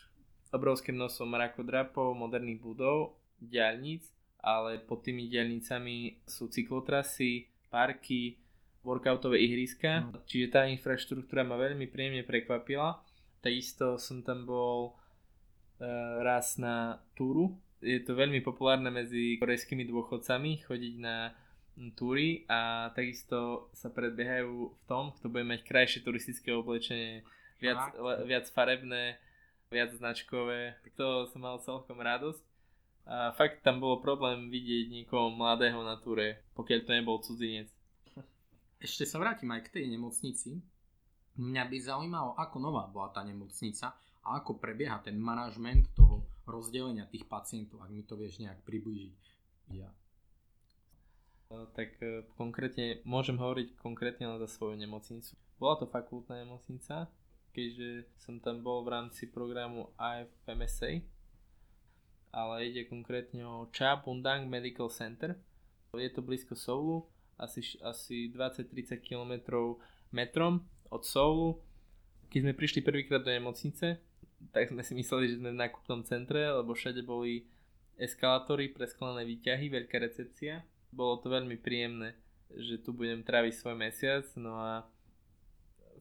obrovské 0.54 0.94
množstvo 0.94 1.26
mrakodrapov, 1.26 2.14
moderných 2.14 2.62
budov, 2.62 3.18
diaľnic, 3.42 4.06
ale 4.38 4.78
pod 4.78 5.02
tými 5.02 5.26
diaľnicami 5.26 6.22
sú 6.22 6.46
cyklotrasy, 6.46 7.50
parky, 7.66 8.38
workoutové 8.86 9.42
ihriska, 9.42 10.06
no. 10.06 10.22
čiže 10.22 10.54
tá 10.54 10.70
infraštruktúra 10.70 11.42
ma 11.42 11.58
veľmi 11.58 11.90
príjemne 11.90 12.22
prekvapila. 12.22 13.02
Takisto 13.42 13.98
som 13.98 14.22
tam 14.22 14.46
bol 14.46 14.94
e, 15.82 15.90
raz 16.22 16.54
na 16.62 17.02
túru. 17.18 17.58
Je 17.82 17.98
to 18.06 18.14
veľmi 18.14 18.38
populárne 18.46 18.88
medzi 18.94 19.34
korejskými 19.42 19.82
dôchodcami 19.90 20.62
chodiť 20.62 20.94
na 21.02 21.34
túry 21.92 22.48
a 22.48 22.88
takisto 22.96 23.68
sa 23.76 23.92
predbiehajú 23.92 24.72
v 24.72 24.82
tom, 24.88 25.12
kto 25.20 25.28
bude 25.28 25.44
mať 25.44 25.60
krajšie 25.64 26.00
turistické 26.00 26.56
oblečenie, 26.56 27.20
viac, 27.60 27.92
viac 28.24 28.48
farebné, 28.48 29.20
viac 29.68 29.92
značkové. 29.92 30.80
To 30.96 31.28
som 31.28 31.44
mal 31.44 31.60
celkom 31.60 32.00
radosť. 32.00 32.42
A 33.06 33.30
fakt 33.38 33.62
tam 33.62 33.78
bolo 33.78 34.02
problém 34.02 34.50
vidieť 34.50 34.90
niekoho 34.90 35.30
mladého 35.30 35.78
na 35.86 35.94
túre, 36.00 36.42
pokiaľ 36.58 36.80
to 36.82 36.90
nebol 36.90 37.22
cudzinec. 37.22 37.70
Ešte 38.82 39.06
sa 39.06 39.22
vrátim 39.22 39.46
aj 39.54 39.70
k 39.70 39.72
tej 39.78 39.84
nemocnici. 39.92 40.58
Mňa 41.36 41.64
by 41.70 41.76
zaujímalo, 41.78 42.34
ako 42.34 42.56
nová 42.58 42.88
bola 42.88 43.12
tá 43.12 43.22
nemocnica 43.22 43.94
a 44.26 44.40
ako 44.42 44.58
prebieha 44.58 44.98
ten 45.04 45.20
manažment 45.20 45.92
toho 45.94 46.24
rozdelenia 46.48 47.06
tých 47.06 47.28
pacientov, 47.28 47.84
ak 47.84 47.92
mi 47.92 48.02
to 48.02 48.16
vieš 48.18 48.40
nejak 48.42 48.64
priblížiť. 48.64 49.22
Ja 49.76 49.86
tak 51.48 51.94
e, 52.02 52.26
konkrétne 52.34 52.98
môžem 53.06 53.38
hovoriť 53.38 53.78
konkrétne 53.78 54.26
len 54.26 54.38
za 54.42 54.50
svoju 54.50 54.74
nemocnicu. 54.74 55.38
Bola 55.62 55.78
to 55.78 55.86
fakultná 55.86 56.42
nemocnica, 56.42 57.06
keďže 57.54 58.10
som 58.18 58.42
tam 58.42 58.60
bol 58.60 58.82
v 58.82 58.92
rámci 58.92 59.30
programu 59.30 59.94
aj 59.96 60.26
v 60.26 60.32
MSA, 60.52 60.90
ale 62.34 62.54
ide 62.68 62.84
konkrétne 62.90 63.46
o 63.46 63.70
Cha 63.70 63.96
Bundang 63.96 64.50
Medical 64.50 64.90
Center. 64.90 65.38
Je 65.96 66.10
to 66.12 66.20
blízko 66.20 66.52
Soulu, 66.52 67.08
asi, 67.40 67.64
asi 67.80 68.28
20-30 68.28 69.00
km 69.00 69.32
metrom 70.12 70.60
od 70.92 71.06
Soulu. 71.06 71.62
Keď 72.28 72.40
sme 72.42 72.58
prišli 72.58 72.84
prvýkrát 72.84 73.24
do 73.24 73.32
nemocnice, 73.32 73.96
tak 74.52 74.68
sme 74.68 74.84
si 74.84 74.92
mysleli, 74.92 75.32
že 75.32 75.38
sme 75.40 75.54
v 75.54 75.62
nákupnom 75.62 76.04
centre, 76.04 76.52
lebo 76.52 76.76
všade 76.76 77.00
boli 77.00 77.48
eskalátory, 77.96 78.68
presklené 78.76 79.24
výťahy, 79.24 79.72
veľká 79.72 79.96
recepcia 79.96 80.60
bolo 80.96 81.20
to 81.20 81.28
veľmi 81.28 81.60
príjemné, 81.60 82.16
že 82.56 82.80
tu 82.80 82.96
budem 82.96 83.20
tráviť 83.20 83.52
svoj 83.52 83.76
mesiac, 83.76 84.24
no 84.40 84.56
a 84.56 84.88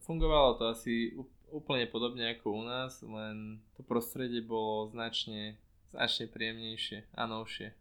fungovalo 0.00 0.56
to 0.56 0.72
asi 0.72 1.12
úplne 1.52 1.84
podobne 1.86 2.32
ako 2.32 2.56
u 2.56 2.62
nás, 2.64 3.04
len 3.04 3.60
to 3.76 3.84
prostredie 3.84 4.40
bolo 4.40 4.88
značne, 4.88 5.60
značne 5.92 6.26
príjemnejšie 6.32 7.12
a 7.12 7.22
novšie. 7.28 7.76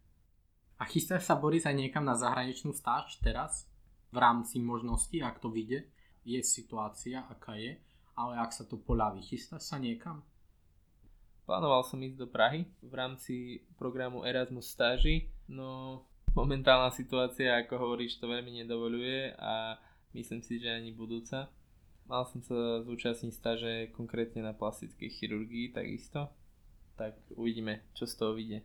A 0.75 0.83
chystáš 0.83 1.23
sa 1.31 1.39
Boris 1.39 1.63
aj 1.63 1.79
niekam 1.79 2.03
na 2.03 2.19
zahraničnú 2.19 2.75
stáž 2.75 3.15
teraz? 3.23 3.63
V 4.11 4.19
rámci 4.19 4.59
možností, 4.59 5.23
ak 5.23 5.39
to 5.39 5.47
vyjde? 5.47 5.87
Je 6.27 6.39
situácia, 6.43 7.23
aká 7.31 7.55
je, 7.55 7.79
ale 8.19 8.33
ak 8.35 8.51
sa 8.51 8.67
to 8.67 8.75
poľaví, 8.75 9.23
chystáš 9.23 9.71
sa 9.71 9.79
niekam? 9.79 10.19
Plánoval 11.45 11.85
som 11.85 12.01
ísť 12.01 12.17
do 12.17 12.27
Prahy 12.27 12.65
v 12.81 12.93
rámci 12.97 13.61
programu 13.77 14.25
Erasmus 14.25 14.65
stáži, 14.65 15.29
no 15.45 16.01
momentálna 16.35 16.91
situácia, 16.91 17.55
ako 17.55 17.79
hovoríš, 17.79 18.19
to 18.19 18.27
veľmi 18.27 18.61
nedovoluje 18.61 19.33
a 19.39 19.79
myslím 20.11 20.43
si, 20.43 20.59
že 20.59 20.69
ani 20.69 20.91
budúca. 20.91 21.49
Mal 22.05 22.21
som 22.29 22.43
sa 22.43 22.85
zúčastniť 22.85 23.33
stáže 23.33 23.71
konkrétne 23.95 24.45
na 24.45 24.53
plastickej 24.53 25.09
chirurgii 25.09 25.73
takisto, 25.73 26.29
tak 26.93 27.17
uvidíme, 27.33 27.89
čo 27.97 28.05
z 28.05 28.13
toho 28.13 28.37
vyjde. 28.37 28.61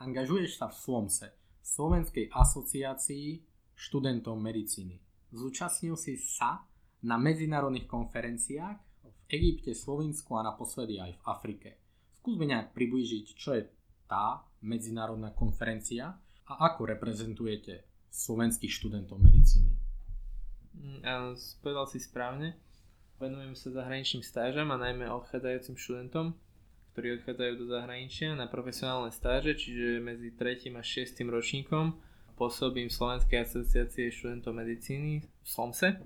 Angažuješ 0.00 0.56
sa 0.56 0.72
v 0.72 0.78
SLOMSE, 0.80 1.28
Slovenskej 1.60 2.32
asociácii 2.32 3.44
študentov 3.76 4.40
medicíny. 4.40 4.98
Zúčastnil 5.30 5.94
si 6.00 6.16
sa 6.16 6.64
na 7.04 7.20
medzinárodných 7.20 7.90
konferenciách 7.90 8.78
v 9.04 9.16
Egypte, 9.28 9.76
Slovensku 9.76 10.38
a 10.38 10.46
naposledy 10.46 11.02
aj 11.02 11.12
v 11.18 11.22
Afrike. 11.28 11.68
Skús 12.16 12.38
mi 12.38 12.48
nejak 12.48 12.72
priblížiť, 12.72 13.24
čo 13.36 13.58
je 13.58 13.66
tá 14.06 14.46
medzinárodná 14.62 15.34
konferencia 15.34 16.16
a 16.52 16.68
ako 16.68 16.92
reprezentujete 16.92 17.88
slovenských 18.12 18.68
študentov 18.68 19.16
medicíny? 19.16 19.72
Mm, 20.76 21.00
áno, 21.04 21.28
povedal 21.64 21.88
si 21.88 21.98
správne. 22.00 22.56
Venujem 23.16 23.54
sa 23.54 23.70
zahraničným 23.70 24.26
stážam 24.26 24.68
a 24.74 24.80
najmä 24.80 25.06
odchádzajúcim 25.06 25.78
študentom, 25.78 26.34
ktorí 26.92 27.22
odchádzajú 27.22 27.52
do 27.56 27.66
zahraničia 27.70 28.34
na 28.34 28.50
profesionálne 28.50 29.14
stáže, 29.14 29.54
čiže 29.54 30.02
medzi 30.02 30.34
3. 30.34 30.74
a 30.74 30.82
6. 30.82 31.22
ročníkom 31.30 31.96
pôsobím 32.34 32.90
v 32.90 32.96
Slovenskej 32.98 33.46
asociácie 33.46 34.10
študentov 34.10 34.52
medicíny 34.58 35.22
v 35.22 35.46
SLOMSE. 35.46 36.02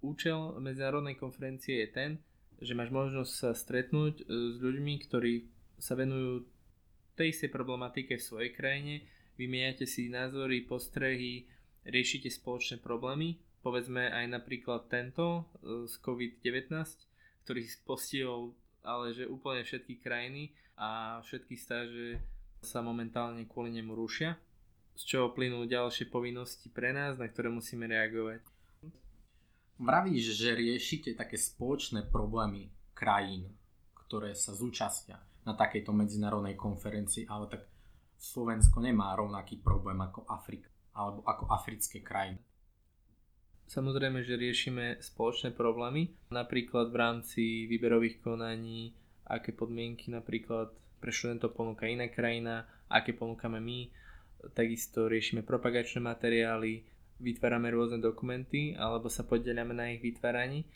Účel 0.00 0.56
medzinárodnej 0.58 1.20
konferencie 1.20 1.84
je 1.84 1.88
ten, 1.92 2.10
že 2.56 2.72
máš 2.72 2.88
možnosť 2.88 3.32
sa 3.32 3.50
stretnúť 3.52 4.24
e, 4.24 4.24
s 4.24 4.56
ľuďmi, 4.56 4.94
ktorí 5.04 5.44
sa 5.76 5.92
venujú 5.92 6.48
tej 7.20 7.36
istej 7.36 7.52
problematike 7.52 8.16
v 8.16 8.24
svojej 8.24 8.50
krajine, 8.56 9.04
vymieňate 9.40 9.88
si 9.88 10.12
názory, 10.12 10.68
postrehy, 10.68 11.48
riešite 11.88 12.28
spoločné 12.28 12.84
problémy. 12.84 13.40
Povedzme 13.64 14.12
aj 14.12 14.28
napríklad 14.28 14.92
tento 14.92 15.48
e, 15.64 15.88
z 15.88 15.94
COVID-19, 16.04 16.76
ktorý 17.44 17.60
postihol 17.88 18.52
ale 18.84 19.12
že 19.12 19.28
úplne 19.28 19.60
všetky 19.64 20.00
krajiny 20.00 20.52
a 20.80 21.20
všetky 21.20 21.54
stáže 21.56 22.20
sa 22.60 22.80
momentálne 22.84 23.44
kvôli 23.48 23.72
nemu 23.72 23.92
rušia, 23.96 24.36
z 24.96 25.02
čoho 25.04 25.32
plynú 25.32 25.64
ďalšie 25.64 26.12
povinnosti 26.12 26.68
pre 26.68 26.92
nás, 26.92 27.16
na 27.16 27.28
ktoré 27.28 27.48
musíme 27.48 27.88
reagovať. 27.88 28.44
Vravíš, 29.80 30.36
že 30.36 30.52
riešite 30.52 31.16
také 31.16 31.40
spoločné 31.40 32.12
problémy 32.12 32.68
krajín, 32.92 33.48
ktoré 33.96 34.36
sa 34.36 34.52
zúčastnia 34.52 35.16
na 35.48 35.56
takejto 35.56 35.96
medzinárodnej 35.96 36.52
konferencii, 36.52 37.24
ale 37.24 37.48
tak 37.48 37.64
Slovensko 38.20 38.84
nemá 38.84 39.16
rovnaký 39.16 39.64
problém 39.64 39.96
ako 40.04 40.28
Afrika 40.28 40.68
alebo 40.92 41.24
ako 41.24 41.48
africké 41.48 42.04
krajiny. 42.04 42.36
Samozrejme, 43.70 44.26
že 44.26 44.34
riešime 44.36 45.00
spoločné 45.00 45.54
problémy, 45.54 46.12
napríklad 46.34 46.90
v 46.90 47.00
rámci 47.00 47.42
výberových 47.70 48.18
konaní, 48.20 48.92
aké 49.24 49.54
podmienky 49.54 50.10
napríklad 50.10 50.74
pre 51.00 51.14
študentov 51.14 51.54
ponúka 51.54 51.86
iná 51.86 52.10
krajina, 52.10 52.66
aké 52.90 53.14
ponúkame 53.14 53.62
my, 53.62 53.88
takisto 54.52 55.06
riešime 55.06 55.46
propagačné 55.46 56.02
materiály, 56.02 56.82
vytvárame 57.22 57.70
rôzne 57.70 58.02
dokumenty 58.02 58.74
alebo 58.74 59.06
sa 59.06 59.22
podeliame 59.22 59.72
na 59.72 59.94
ich 59.94 60.02
vytváraní. 60.02 60.66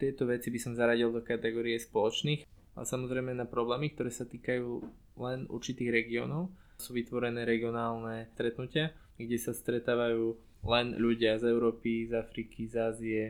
Tieto 0.00 0.24
veci 0.24 0.48
by 0.48 0.58
som 0.58 0.72
zaradil 0.72 1.12
do 1.12 1.20
kategórie 1.20 1.76
spoločných, 1.76 2.48
ale 2.74 2.86
samozrejme 2.86 3.34
na 3.36 3.44
problémy, 3.44 3.92
ktoré 3.92 4.08
sa 4.08 4.24
týkajú 4.24 4.70
len 5.20 5.44
určitých 5.50 5.90
regiónov, 5.90 6.48
sú 6.78 6.94
vytvorené 6.94 7.42
regionálne 7.42 8.30
stretnutia, 8.38 8.94
kde 9.18 9.34
sa 9.34 9.50
stretávajú 9.50 10.38
len 10.62 10.94
ľudia 10.94 11.34
z 11.34 11.50
Európy, 11.50 12.06
z 12.06 12.14
Afriky, 12.14 12.70
z 12.70 12.74
Ázie 12.78 13.22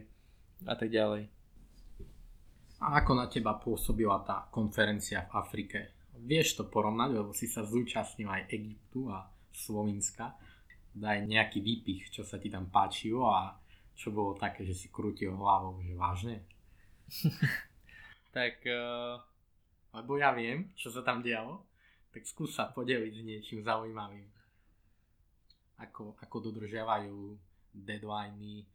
a 0.69 0.77
tak 0.77 0.93
ďalej. 0.93 1.33
A 2.85 3.01
ako 3.01 3.13
na 3.17 3.27
teba 3.27 3.57
pôsobila 3.57 4.21
tá 4.21 4.53
konferencia 4.53 5.25
v 5.33 5.41
Afrike? 5.41 5.79
Vieš 6.13 6.61
to 6.61 6.65
porovnať, 6.69 7.11
lebo 7.17 7.33
si 7.33 7.49
sa 7.49 7.65
zúčastnil 7.65 8.29
aj 8.29 8.53
Egyptu 8.53 9.09
a 9.09 9.25
Slovenska. 9.49 10.37
Daj 10.93 11.25
nejaký 11.25 11.65
výpich, 11.65 12.13
čo 12.13 12.29
sa 12.29 12.37
ti 12.37 12.53
tam 12.53 12.69
páčilo 12.69 13.33
a 13.33 13.57
čo 13.97 14.13
bolo 14.13 14.37
také, 14.37 14.69
že 14.69 14.77
si 14.77 14.93
krútil 14.93 15.33
hlavou, 15.33 15.81
že 15.81 15.97
vážne? 15.97 16.37
tak... 18.37 18.61
Uh... 18.69 19.17
Lebo 19.89 20.21
ja 20.21 20.37
viem, 20.37 20.69
čo 20.77 20.93
sa 20.93 21.01
tam 21.01 21.25
dialo 21.25 21.68
tak 22.13 22.23
skús 22.25 22.57
sa 22.57 22.73
podeliť 22.73 23.13
s 23.15 23.23
niečím 23.25 23.61
zaujímavým. 23.63 24.27
ako, 25.79 26.19
ako 26.19 26.37
dodržiavajú 26.51 27.39
deadliny, 27.71 28.67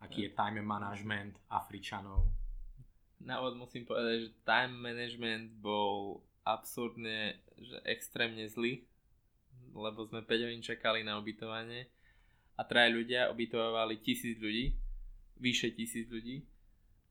aký 0.00 0.28
je 0.28 0.30
time 0.32 0.64
management 0.64 1.36
Afričanov. 1.52 2.24
Na 3.20 3.42
úvod 3.42 3.68
musím 3.68 3.84
povedať, 3.84 4.30
že 4.30 4.38
time 4.46 4.78
management 4.78 5.58
bol 5.60 6.22
absurdne, 6.46 7.36
že 7.60 7.76
extrémne 7.84 8.46
zlý, 8.48 8.86
lebo 9.74 10.06
sme 10.08 10.24
5 10.24 10.46
hodín 10.48 10.62
čakali 10.64 11.04
na 11.04 11.20
ubytovanie 11.20 11.90
a 12.56 12.64
traja 12.64 12.88
ľudia 12.88 13.28
ubytovali 13.28 14.00
tisíc 14.00 14.40
ľudí, 14.40 14.72
vyše 15.36 15.74
tisíc 15.76 16.08
ľudí. 16.08 16.46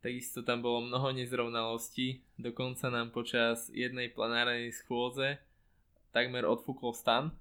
Takisto 0.02 0.42
tam 0.42 0.64
bolo 0.64 0.88
mnoho 0.88 1.12
nezrovnalostí, 1.14 2.24
dokonca 2.40 2.88
nám 2.88 3.12
počas 3.12 3.68
jednej 3.70 4.10
planárnej 4.10 4.72
schôdze 4.72 5.38
takmer 6.12 6.48
odfúkol 6.48 6.94
stan. 6.94 7.34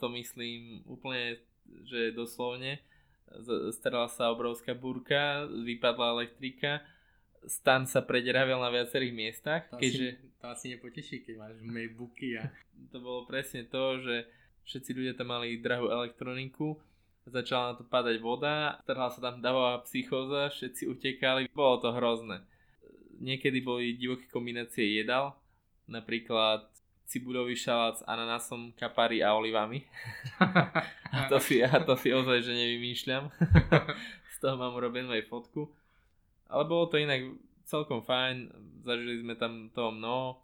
To 0.00 0.08
myslím 0.12 0.84
úplne, 0.88 1.40
že 1.86 2.14
doslovne. 2.16 2.80
Starala 3.74 4.10
sa 4.10 4.32
obrovská 4.34 4.74
búrka, 4.74 5.46
vypadla 5.46 6.18
elektrika 6.18 6.82
stan 7.48 7.88
sa 7.88 8.04
prederavel 8.04 8.60
na 8.60 8.68
viacerých 8.68 9.14
miestach. 9.14 9.62
To, 9.72 9.80
keďže... 9.80 10.20
asi, 10.20 10.28
to 10.40 10.46
asi 10.48 10.66
nepoteší, 10.76 11.16
keď 11.24 11.34
máš 11.40 11.56
Macbooky 11.64 12.36
a... 12.36 12.52
to 12.92 12.98
bolo 13.00 13.24
presne 13.24 13.64
to, 13.64 14.00
že 14.04 14.28
všetci 14.68 14.90
ľudia 14.92 15.14
tam 15.16 15.32
mali 15.32 15.56
drahú 15.56 15.88
elektroniku, 15.88 16.76
začala 17.24 17.72
na 17.72 17.74
to 17.80 17.84
padať 17.86 18.16
voda, 18.20 18.80
trhla 18.84 19.08
sa 19.08 19.20
tam 19.20 19.40
davová 19.40 19.80
psychóza, 19.88 20.52
všetci 20.52 20.88
utekali, 20.90 21.48
bolo 21.52 21.80
to 21.80 21.88
hrozné. 21.96 22.44
Niekedy 23.20 23.60
boli 23.60 23.96
divoké 23.96 24.28
kombinácie 24.28 25.00
jedal, 25.00 25.36
napríklad 25.88 26.68
cibulový 27.10 27.58
šalát 27.58 27.98
s 27.98 28.06
ananásom, 28.06 28.70
kapary 28.78 29.18
a 29.18 29.34
olivami. 29.34 29.82
a 31.10 31.26
to 31.26 31.42
si, 31.42 31.58
a 31.58 31.82
to 31.82 31.98
si 31.98 32.14
ozaj, 32.14 32.46
že 32.46 32.54
nevymýšľam. 32.54 33.34
Z 34.32 34.36
toho 34.38 34.54
mám 34.54 34.78
urobenú 34.78 35.10
aj 35.10 35.26
fotku. 35.26 35.74
Ale 36.46 36.70
bolo 36.70 36.86
to 36.86 37.02
inak 37.02 37.34
celkom 37.66 38.06
fajn, 38.06 38.54
zažili 38.86 39.26
sme 39.26 39.34
tam 39.34 39.74
toho 39.74 39.90
mnoho, 39.90 40.38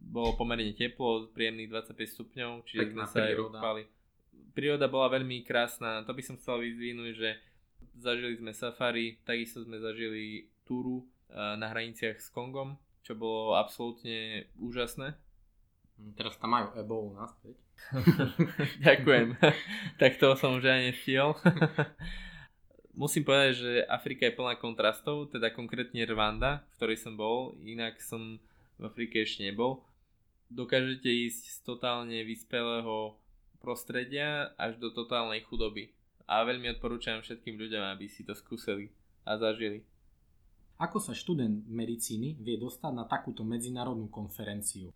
bolo 0.00 0.36
pomerne 0.36 0.72
teplo, 0.72 1.28
príjemných 1.32 1.68
25 1.68 2.16
stupňov, 2.16 2.50
čiže 2.64 2.80
Pekná 2.88 3.04
sme 3.04 3.12
sa 3.12 3.18
príroda. 3.24 3.58
aj 3.60 3.84
Príroda 4.56 4.86
bola 4.88 5.08
veľmi 5.12 5.44
krásna, 5.44 6.04
to 6.04 6.12
by 6.16 6.22
som 6.24 6.40
chcel 6.40 6.60
vyzvinúť, 6.64 7.12
že 7.12 7.30
zažili 8.00 8.40
sme 8.40 8.52
safari, 8.56 9.20
takisto 9.24 9.60
sme 9.60 9.76
zažili 9.76 10.48
túru 10.64 11.04
eh, 11.28 11.56
na 11.60 11.68
hraniciach 11.68 12.16
s 12.16 12.32
Kongom, 12.32 12.80
čo 13.04 13.16
bolo 13.16 13.56
absolútne 13.56 14.48
úžasné. 14.56 15.29
Teraz 16.16 16.36
tam 16.36 16.52
majú 16.52 16.72
ebolu 16.76 17.16
naspäť. 17.16 17.56
Ďakujem. 18.86 19.40
tak 20.00 20.20
toho 20.20 20.34
som 20.36 20.56
už 20.56 20.68
aj 20.68 20.80
nestiel. 20.92 21.32
musím 23.00 23.24
povedať, 23.24 23.52
že 23.56 23.72
Afrika 23.88 24.28
je 24.28 24.36
plná 24.36 24.60
kontrastov, 24.60 25.32
teda 25.32 25.48
konkrétne 25.54 26.04
Rwanda, 26.04 26.60
v 26.60 26.72
ktorej 26.76 26.98
som 27.00 27.16
bol, 27.16 27.56
inak 27.64 27.96
som 28.02 28.36
v 28.76 28.82
Afrike 28.84 29.24
ešte 29.24 29.48
nebol. 29.48 29.80
Dokážete 30.52 31.08
ísť 31.08 31.42
z 31.48 31.58
totálne 31.62 32.20
vyspelého 32.26 33.16
prostredia 33.64 34.52
až 34.60 34.76
do 34.76 34.92
totálnej 34.92 35.40
chudoby. 35.48 35.96
A 36.28 36.44
veľmi 36.44 36.70
odporúčam 36.76 37.24
všetkým 37.24 37.58
ľuďom, 37.58 37.82
aby 37.96 38.06
si 38.06 38.22
to 38.22 38.36
skúsili 38.36 38.92
a 39.24 39.40
zažili. 39.40 39.80
Ako 40.80 40.96
sa 40.96 41.12
študent 41.12 41.68
medicíny 41.68 42.40
vie 42.40 42.56
dostať 42.56 42.92
na 42.92 43.04
takúto 43.04 43.44
medzinárodnú 43.44 44.08
konferenciu? 44.08 44.92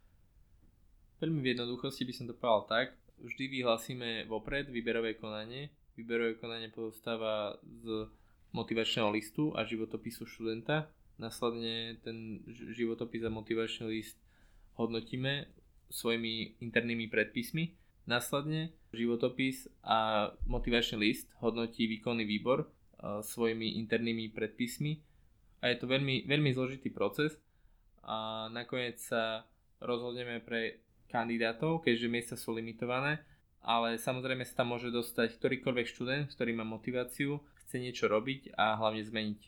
Veľmi 1.25 1.41
v 1.41 1.57
jednoduchosti 1.57 2.05
by 2.05 2.13
som 2.13 2.29
to 2.29 2.37
povedal 2.37 2.69
tak. 2.69 2.93
Vždy 3.25 3.49
vyhlasíme 3.49 4.29
vopred 4.29 4.69
výberové 4.69 5.17
konanie, 5.17 5.73
Výberové 5.95 6.35
konanie 6.43 6.75
pozostáva 6.75 7.55
z 7.65 8.11
motivačného 8.51 9.15
listu 9.15 9.55
a 9.55 9.63
životopisu 9.63 10.27
študenta. 10.27 10.91
Následne 11.23 11.97
ten 12.03 12.43
životopis 12.75 13.23
a 13.23 13.31
motivačný 13.31 13.87
list 13.87 14.19
hodnotíme 14.75 15.47
svojimi 15.95 16.59
internými 16.59 17.07
predpismi. 17.07 17.79
Následne 18.11 18.75
životopis 18.91 19.71
a 19.87 20.29
motivačný 20.51 20.99
list 20.99 21.31
hodnotí 21.39 21.87
výkonný 21.87 22.27
výbor 22.27 22.69
svojimi 23.01 23.81
internými 23.87 24.35
predpismi 24.35 25.01
a 25.63 25.73
je 25.73 25.77
to 25.81 25.87
veľmi, 25.89 26.29
veľmi 26.29 26.51
zložitý 26.53 26.93
proces 26.93 27.41
a 28.05 28.49
nakoniec 28.53 29.01
sa 29.01 29.49
rozhodneme 29.81 30.41
pre 30.45 30.84
kandidátov, 31.15 31.87
keďže 31.87 32.11
miesta 32.11 32.35
sú 32.35 32.51
limitované 32.51 33.23
ale 33.65 33.97
samozrejme 33.97 34.45
sa 34.45 34.61
tam 34.61 34.77
môže 34.77 34.93
dostať 34.93 35.41
ktorýkoľvek 35.41 35.87
študent, 35.89 36.29
ktorý 36.37 36.53
má 36.53 36.69
motiváciu, 36.69 37.41
chce 37.65 37.81
niečo 37.81 38.13
robiť 38.13 38.53
a 38.61 38.77
hlavne 38.77 39.01
zmeniť. 39.01 39.41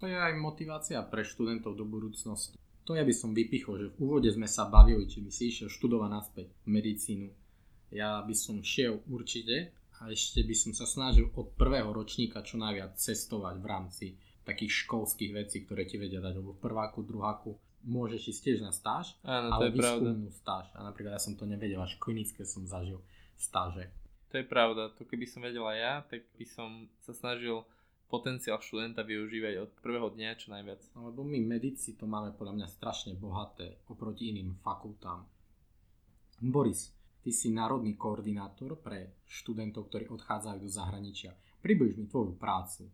To 0.00 0.08
je 0.08 0.16
aj 0.16 0.32
motivácia 0.40 0.98
pre 1.04 1.22
študentov 1.22 1.76
do 1.76 1.84
budúcnosti. 1.84 2.56
To 2.88 2.96
ja 2.96 3.04
by 3.04 3.12
som 3.12 3.36
vypichol, 3.36 3.80
že 3.80 3.92
v 3.92 4.00
úvode 4.00 4.28
sme 4.32 4.48
sa 4.48 4.68
bavili, 4.68 5.04
či 5.08 5.20
by 5.20 5.30
si 5.32 5.52
išiel 5.52 5.68
študovať 5.68 6.08
naspäť 6.08 6.48
medicínu. 6.68 7.28
Ja 7.92 8.24
by 8.24 8.34
som 8.36 8.64
šiel 8.64 9.04
určite 9.08 9.76
a 10.00 10.08
ešte 10.08 10.40
by 10.44 10.56
som 10.56 10.72
sa 10.72 10.88
snažil 10.88 11.28
od 11.36 11.52
prvého 11.54 11.92
ročníka 11.92 12.40
čo 12.44 12.56
najviac 12.56 12.96
cestovať 12.96 13.60
v 13.60 13.66
rámci 13.68 14.06
takých 14.44 14.84
školských 14.84 15.32
vecí, 15.32 15.64
ktoré 15.64 15.88
ti 15.88 15.96
vedia 15.96 16.20
dať, 16.20 16.36
lebo 16.36 16.52
v 16.56 16.60
prváku, 16.64 17.00
druháku 17.04 17.56
môžeš 17.84 18.32
ísť 18.34 18.40
tiež 18.40 18.58
na 18.64 18.72
stáž, 18.72 19.14
Áno, 19.22 19.52
ale 19.52 19.70
výskumnú 19.70 20.32
stáž. 20.32 20.68
A 20.74 20.82
napríklad 20.82 21.16
ja 21.16 21.22
som 21.22 21.36
to 21.36 21.44
nevedel, 21.44 21.84
až 21.84 22.00
klinické 22.00 22.42
som 22.48 22.64
zažil 22.64 23.04
stáže. 23.36 23.92
To 24.32 24.40
je 24.40 24.46
pravda, 24.48 24.90
to 24.90 25.06
keby 25.06 25.28
som 25.30 25.46
vedela 25.46 25.70
ja, 25.78 26.02
tak 26.02 26.26
by 26.34 26.42
som 26.48 26.90
sa 27.04 27.14
snažil 27.14 27.62
potenciál 28.10 28.58
študenta 28.58 29.06
využívať 29.06 29.54
od 29.62 29.70
prvého 29.78 30.10
dňa 30.10 30.38
čo 30.40 30.50
najviac. 30.50 30.80
Lebo 30.98 31.22
my 31.22 31.38
medici 31.38 31.94
to 31.94 32.10
máme 32.10 32.34
podľa 32.34 32.62
mňa 32.62 32.68
strašne 32.68 33.12
bohaté 33.14 33.78
oproti 33.90 34.34
iným 34.34 34.58
fakultám. 34.58 35.22
Boris, 36.42 36.90
ty 37.22 37.30
si 37.32 37.54
národný 37.54 37.96
koordinátor 37.96 38.76
pre 38.78 39.22
študentov, 39.24 39.88
ktorí 39.88 40.10
odchádzajú 40.10 40.58
do 40.60 40.68
zahraničia. 40.68 41.32
Približ 41.64 41.96
mi 41.96 42.04
tvoju 42.04 42.36
prácu. 42.36 42.90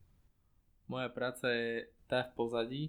Moja 0.87 1.11
práca 1.11 1.50
je 1.50 1.88
tá 2.10 2.26
v 2.26 2.34
pozadí. 2.34 2.82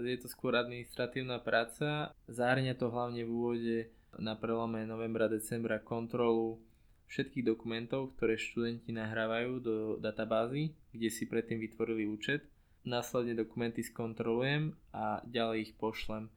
Je 0.00 0.16
to 0.16 0.32
skôr 0.32 0.56
administratívna 0.56 1.36
práca. 1.44 2.16
Zahrania 2.24 2.72
to 2.72 2.88
hlavne 2.88 3.20
v 3.20 3.30
úvode 3.30 3.76
na 4.16 4.32
prelome 4.32 4.88
novembra-decembra 4.88 5.84
kontrolu 5.84 6.56
všetkých 7.04 7.44
dokumentov, 7.44 8.16
ktoré 8.16 8.40
študenti 8.40 8.88
nahrávajú 8.96 9.52
do 9.60 9.76
databázy, 10.00 10.72
kde 10.96 11.08
si 11.12 11.28
predtým 11.28 11.60
vytvorili 11.60 12.08
účet. 12.08 12.48
Následne 12.88 13.36
dokumenty 13.36 13.84
skontrolujem 13.84 14.72
a 14.92 15.20
ďalej 15.28 15.70
ich 15.70 15.72
pošlem. 15.76 16.32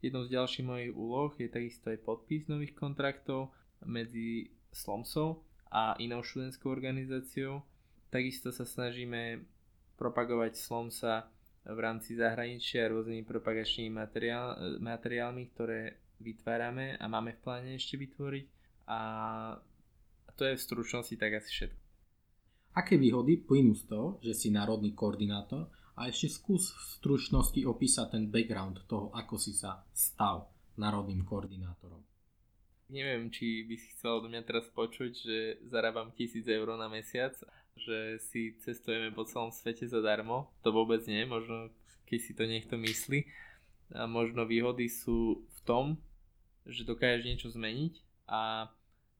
Jednou 0.00 0.24
z 0.24 0.32
ďalších 0.32 0.64
mojich 0.64 0.92
úloh 0.96 1.32
je 1.36 1.48
takisto 1.52 1.92
aj 1.92 2.00
podpis 2.00 2.48
nových 2.48 2.72
kontraktov 2.72 3.52
medzi 3.84 4.48
Slomsou 4.72 5.44
a 5.68 5.96
inou 6.00 6.24
študentskou 6.24 6.72
organizáciou. 6.72 7.60
Takisto 8.08 8.48
sa 8.48 8.64
snažíme 8.64 9.44
propagovať 10.00 10.56
Slomsa 10.56 11.28
v 11.64 11.78
rámci 11.78 12.16
zahraničia 12.16 12.88
rôznymi 12.88 13.24
propagačnými 13.28 13.92
materiál, 13.92 14.80
materiálmi, 14.80 15.44
ktoré 15.52 15.80
vytvárame 16.20 16.96
a 16.96 17.04
máme 17.08 17.36
v 17.36 17.42
pláne 17.44 17.70
ešte 17.76 18.00
vytvoriť. 18.00 18.46
A 18.88 19.00
to 20.36 20.48
je 20.48 20.56
v 20.56 20.64
stručnosti 20.64 21.14
tak 21.20 21.36
asi 21.36 21.50
všetko. 21.52 21.80
Aké 22.70 22.96
výhody 22.96 23.36
plynú 23.42 23.74
z 23.74 23.84
toho, 23.90 24.08
že 24.22 24.32
si 24.32 24.48
národný 24.48 24.94
koordinátor 24.94 25.68
a 25.98 26.06
ešte 26.06 26.30
skús 26.30 26.70
v 26.70 26.82
stručnosti 26.96 27.60
opísať 27.66 28.06
ten 28.14 28.24
background 28.30 28.86
toho, 28.86 29.10
ako 29.12 29.36
si 29.36 29.52
sa 29.52 29.82
stal 29.92 30.48
národným 30.78 31.26
koordinátorom. 31.26 32.00
Neviem, 32.90 33.30
či 33.30 33.68
by 33.68 33.74
si 33.78 33.86
chcel 33.94 34.18
do 34.18 34.26
mňa 34.26 34.42
teraz 34.42 34.66
počuť, 34.74 35.12
že 35.14 35.36
zarábam 35.70 36.10
tisíc 36.10 36.42
eur 36.50 36.74
na 36.74 36.90
mesiac, 36.90 37.36
že 37.80 38.20
si 38.20 38.54
cestujeme 38.60 39.10
po 39.10 39.24
celom 39.24 39.50
svete 39.50 39.88
zadarmo. 39.88 40.52
To 40.62 40.70
vôbec 40.70 41.00
nie, 41.08 41.24
možno 41.24 41.72
keď 42.04 42.18
si 42.20 42.32
to 42.36 42.44
niekto 42.44 42.76
myslí. 42.76 43.26
A 43.96 44.06
možno 44.06 44.46
výhody 44.46 44.86
sú 44.86 45.42
v 45.42 45.60
tom, 45.66 45.98
že 46.68 46.86
dokážeš 46.86 47.26
niečo 47.26 47.48
zmeniť 47.50 47.94
a 48.30 48.70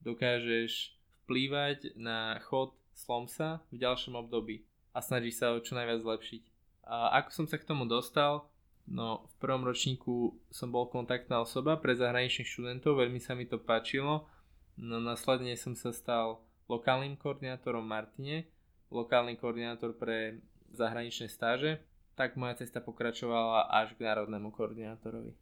dokážeš 0.04 0.94
vplývať 1.24 1.98
na 1.98 2.38
chod 2.46 2.74
Slomsa 2.94 3.64
v 3.72 3.80
ďalšom 3.80 4.14
období 4.18 4.66
a 4.92 4.98
snaží 5.00 5.32
sa 5.32 5.54
ho 5.54 5.62
čo 5.62 5.78
najviac 5.78 6.02
zlepšiť. 6.02 6.42
A 6.90 7.22
ako 7.22 7.30
som 7.30 7.46
sa 7.46 7.56
k 7.56 7.66
tomu 7.66 7.86
dostal, 7.86 8.50
no 8.90 9.24
v 9.24 9.34
prvom 9.38 9.62
ročníku 9.62 10.34
som 10.50 10.74
bol 10.74 10.90
kontaktná 10.90 11.38
osoba 11.38 11.78
pre 11.78 11.94
zahraničných 11.94 12.50
študentov, 12.50 12.98
veľmi 12.98 13.22
sa 13.22 13.38
mi 13.38 13.46
to 13.46 13.62
páčilo, 13.62 14.26
no 14.74 14.98
následne 14.98 15.54
som 15.54 15.78
sa 15.78 15.94
stal 15.94 16.42
lokálnym 16.70 17.18
koordinátorom 17.18 17.82
Martine, 17.82 18.46
lokálny 18.94 19.34
koordinátor 19.34 19.98
pre 19.98 20.38
zahraničné 20.70 21.26
stáže, 21.26 21.82
tak 22.14 22.38
moja 22.38 22.62
cesta 22.62 22.78
pokračovala 22.78 23.66
až 23.66 23.98
k 23.98 24.06
národnému 24.06 24.54
koordinátorovi. 24.54 25.34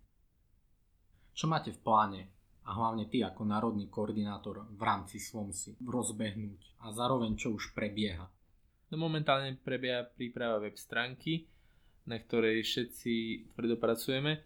Čo 1.36 1.44
máte 1.46 1.76
v 1.76 1.80
pláne 1.84 2.22
a 2.64 2.72
hlavne 2.72 3.04
ty 3.12 3.20
ako 3.20 3.44
národný 3.44 3.92
koordinátor 3.92 4.64
v 4.72 4.82
rámci 4.82 5.20
SLOMSy 5.20 5.76
rozbehnúť 5.84 6.80
a 6.80 6.90
zároveň 6.96 7.36
čo 7.36 7.52
už 7.52 7.76
prebieha? 7.76 8.24
No 8.88 8.96
momentálne 8.96 9.52
prebieha 9.60 10.08
príprava 10.08 10.64
web 10.64 10.80
stránky, 10.80 11.44
na 12.08 12.16
ktorej 12.16 12.64
všetci 12.64 13.14
tvrdo 13.52 13.76
pracujeme 13.76 14.40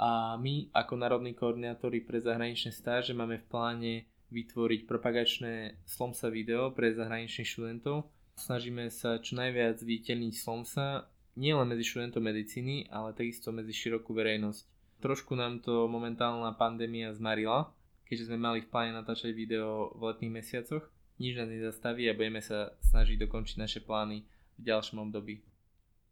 a 0.00 0.40
my 0.40 0.72
ako 0.72 0.96
národní 0.96 1.36
koordinátori 1.36 2.00
pre 2.00 2.24
zahraničné 2.24 2.72
stáže 2.72 3.12
máme 3.12 3.36
v 3.36 3.48
pláne 3.52 3.92
vytvoriť 4.30 4.86
propagačné 4.86 5.82
Slomsa 5.84 6.30
video 6.30 6.70
pre 6.70 6.94
zahraničných 6.94 7.50
študentov. 7.50 8.06
Snažíme 8.38 8.88
sa 8.88 9.20
čo 9.20 9.36
najviac 9.36 9.82
vytelniť 9.82 10.34
Slomsa 10.34 11.10
nielen 11.36 11.68
medzi 11.70 11.84
študentov 11.84 12.22
medicíny, 12.22 12.88
ale 12.88 13.12
takisto 13.12 13.50
medzi 13.50 13.74
širokú 13.74 14.14
verejnosť. 14.14 14.62
Trošku 15.00 15.34
nám 15.34 15.60
to 15.64 15.88
momentálna 15.88 16.54
pandémia 16.56 17.12
zmarila, 17.12 17.72
keďže 18.04 18.30
sme 18.32 18.38
mali 18.40 18.58
v 18.60 18.70
pláne 18.70 18.92
natáčať 18.96 19.32
video 19.32 19.94
v 19.96 20.12
letných 20.12 20.34
mesiacoch. 20.42 20.84
Nič 21.20 21.36
nás 21.36 21.48
nezastaví 21.52 22.08
a 22.08 22.16
budeme 22.16 22.40
sa 22.40 22.72
snažiť 22.80 23.20
dokončiť 23.28 23.56
naše 23.60 23.80
plány 23.84 24.24
v 24.56 24.62
ďalšom 24.64 25.04
období. 25.04 25.44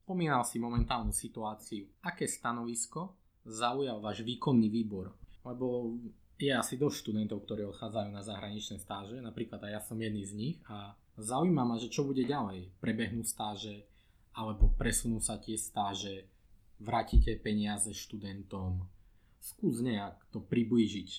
Spomínal 0.05 0.41
si 0.45 0.57
momentálnu 0.57 1.13
situáciu. 1.13 1.85
Aké 2.01 2.25
stanovisko 2.25 3.13
zaujal 3.45 4.01
váš 4.01 4.25
výkonný 4.25 4.73
výbor? 4.73 5.13
Lebo 5.45 5.97
je 6.39 6.55
asi 6.55 6.79
dosť 6.79 6.97
študentov, 7.03 7.43
ktorí 7.43 7.67
odchádzajú 7.67 8.09
na 8.15 8.23
zahraničné 8.23 8.79
stáže, 8.79 9.19
napríklad 9.19 9.59
aj 9.59 9.73
ja 9.75 9.81
som 9.83 9.99
jedný 9.99 10.23
z 10.23 10.33
nich 10.39 10.57
a 10.71 10.95
zaujíma 11.19 11.67
ma, 11.67 11.77
že 11.83 11.91
čo 11.91 12.07
bude 12.07 12.23
ďalej. 12.23 12.71
Prebehnú 12.79 13.27
stáže, 13.27 13.91
alebo 14.39 14.71
presunú 14.79 15.19
sa 15.19 15.43
tie 15.43 15.59
stáže, 15.59 16.31
vrátite 16.79 17.35
peniaze 17.43 17.91
študentom. 17.91 18.87
Skús 19.43 19.83
nejak 19.83 20.15
to 20.31 20.39
priblížiť. 20.39 21.11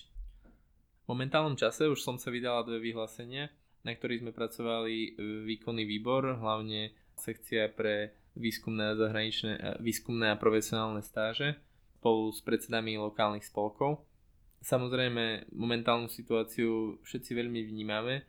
V 1.04 1.06
momentálnom 1.12 1.56
čase 1.56 1.84
už 1.84 2.00
som 2.00 2.16
sa 2.16 2.32
vydala 2.32 2.64
dve 2.64 2.80
vyhlásenia, 2.80 3.52
na 3.84 3.92
ktorých 3.92 4.24
sme 4.24 4.32
pracovali 4.32 4.96
e, 4.96 5.10
výkonný 5.44 5.84
výbor, 5.88 6.36
hlavne 6.36 6.96
sekcia 7.16 7.68
pre 7.72 8.12
výskumné 8.36 8.92
a 8.92 8.98
zahraničné, 9.00 9.52
e, 9.56 9.60
výskumné 9.84 10.32
a 10.32 10.40
profesionálne 10.40 11.04
stáže 11.04 11.60
spolu 12.00 12.32
s 12.32 12.40
predsedami 12.40 12.96
lokálnych 12.96 13.44
spolkov. 13.44 14.00
Samozrejme, 14.60 15.50
momentálnu 15.56 16.12
situáciu 16.12 17.00
všetci 17.00 17.32
veľmi 17.32 17.64
vnímame 17.64 18.22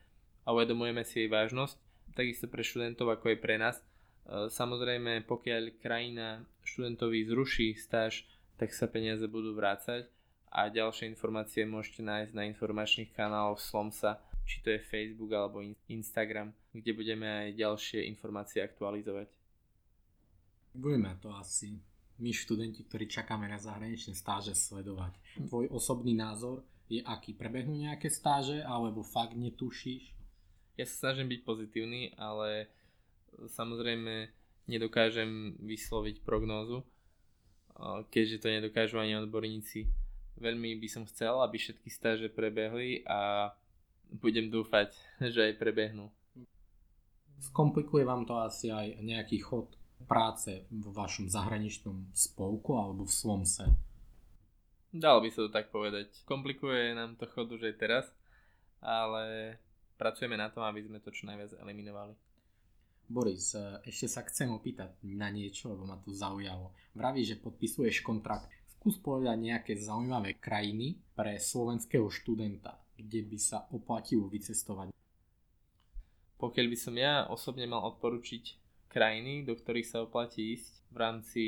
a 0.47 0.55
uvedomujeme 0.55 1.03
si 1.03 1.25
jej 1.25 1.29
vážnosť, 1.29 1.75
takisto 2.15 2.47
pre 2.47 2.63
študentov 2.63 3.11
ako 3.11 3.35
aj 3.35 3.37
pre 3.43 3.55
nás, 3.59 3.83
E, 4.31 4.49
samozrejme, 4.49 5.25
pokiaľ 5.25 5.81
krajina 5.81 6.45
študentovi 6.63 7.25
zruší 7.25 7.73
stáž, 7.75 8.23
tak 8.55 8.71
sa 8.71 8.85
peniaze 8.85 9.25
budú 9.25 9.57
vrácať 9.57 10.05
a 10.53 10.69
ďalšie 10.69 11.09
informácie 11.09 11.65
môžete 11.65 12.05
nájsť 12.05 12.33
na 12.35 12.45
informačných 12.45 13.11
kanáloch 13.11 13.59
Slomsa, 13.59 14.21
či 14.45 14.61
to 14.61 14.69
je 14.71 14.79
Facebook 14.83 15.31
alebo 15.33 15.63
Instagram, 15.89 16.53
kde 16.75 16.91
budeme 16.93 17.27
aj 17.27 17.57
ďalšie 17.57 18.07
informácie 18.07 18.61
aktualizovať. 18.61 19.27
Budeme 20.71 21.17
to 21.19 21.33
asi 21.35 21.81
my 22.21 22.29
študenti, 22.29 22.85
ktorí 22.85 23.09
čakáme 23.09 23.49
na 23.49 23.57
zahraničné 23.57 24.13
stáže 24.13 24.53
sledovať. 24.53 25.17
Tvoj 25.49 25.73
osobný 25.73 26.13
názor 26.13 26.61
je 26.85 27.01
aký? 27.01 27.33
Prebehnú 27.33 27.73
nejaké 27.73 28.13
stáže 28.13 28.61
alebo 28.61 29.01
fakt 29.01 29.33
netušíš? 29.33 30.13
Ja 30.77 30.85
sa 30.85 31.09
snažím 31.09 31.33
byť 31.33 31.41
pozitívny, 31.41 32.13
ale 32.15 32.69
samozrejme 33.49 34.29
nedokážem 34.69 35.57
vysloviť 35.59 36.21
prognózu, 36.21 36.85
keďže 38.13 38.45
to 38.45 38.47
nedokážu 38.53 39.01
ani 39.01 39.17
odborníci. 39.17 39.89
Veľmi 40.37 40.77
by 40.77 40.87
som 40.87 41.03
chcel, 41.09 41.41
aby 41.41 41.57
všetky 41.57 41.89
stáže 41.89 42.29
prebehli 42.29 43.01
a 43.09 43.51
budem 44.13 44.53
dúfať, 44.53 44.93
že 45.33 45.51
aj 45.51 45.57
prebehnú. 45.57 46.13
Skomplikuje 47.41 48.05
vám 48.05 48.29
to 48.29 48.37
asi 48.37 48.69
aj 48.69 49.01
nejaký 49.01 49.41
chod 49.41 49.80
práce 50.05 50.65
v 50.69 50.85
vašom 50.91 51.29
zahraničnom 51.29 52.11
spolku 52.13 52.77
alebo 52.77 53.05
v 53.05 53.13
Slomse? 53.13 53.65
Dalo 54.91 55.23
by 55.23 55.29
sa 55.31 55.47
to 55.47 55.51
tak 55.55 55.71
povedať. 55.71 56.11
Komplikuje 56.27 56.91
nám 56.91 57.15
to 57.15 57.23
chod 57.31 57.47
už 57.47 57.63
aj 57.63 57.75
teraz, 57.79 58.05
ale 58.83 59.55
pracujeme 59.95 60.35
na 60.35 60.51
tom, 60.51 60.67
aby 60.67 60.83
sme 60.83 60.99
to 60.99 61.15
čo 61.15 61.29
najviac 61.31 61.55
eliminovali. 61.63 62.11
Boris, 63.11 63.55
e, 63.55 63.83
ešte 63.87 64.07
sa 64.07 64.21
chcem 64.27 64.51
opýtať 64.51 64.95
na 65.03 65.27
niečo, 65.27 65.71
lebo 65.75 65.83
ma 65.83 65.99
to 65.99 66.15
zaujalo. 66.15 66.71
Vraví, 66.95 67.27
že 67.27 67.39
podpisuješ 67.39 68.03
kontrakt. 68.03 68.47
Skús 68.67 68.99
povedať 68.99 69.35
nejaké 69.37 69.73
zaujímavé 69.75 70.39
krajiny 70.39 70.99
pre 71.15 71.35
slovenského 71.39 72.07
študenta, 72.07 72.79
kde 72.95 73.27
by 73.27 73.37
sa 73.39 73.67
oplatilo 73.71 74.31
vycestovať. 74.31 74.95
Pokiaľ 76.39 76.65
by 76.71 76.77
som 76.79 76.95
ja 76.97 77.27
osobne 77.29 77.67
mal 77.69 77.85
odporučiť 77.93 78.60
krajiny, 78.91 79.47
do 79.47 79.55
ktorých 79.55 79.87
sa 79.87 80.03
oplatí 80.03 80.59
ísť 80.59 80.69
v 80.91 80.97
rámci 80.99 81.43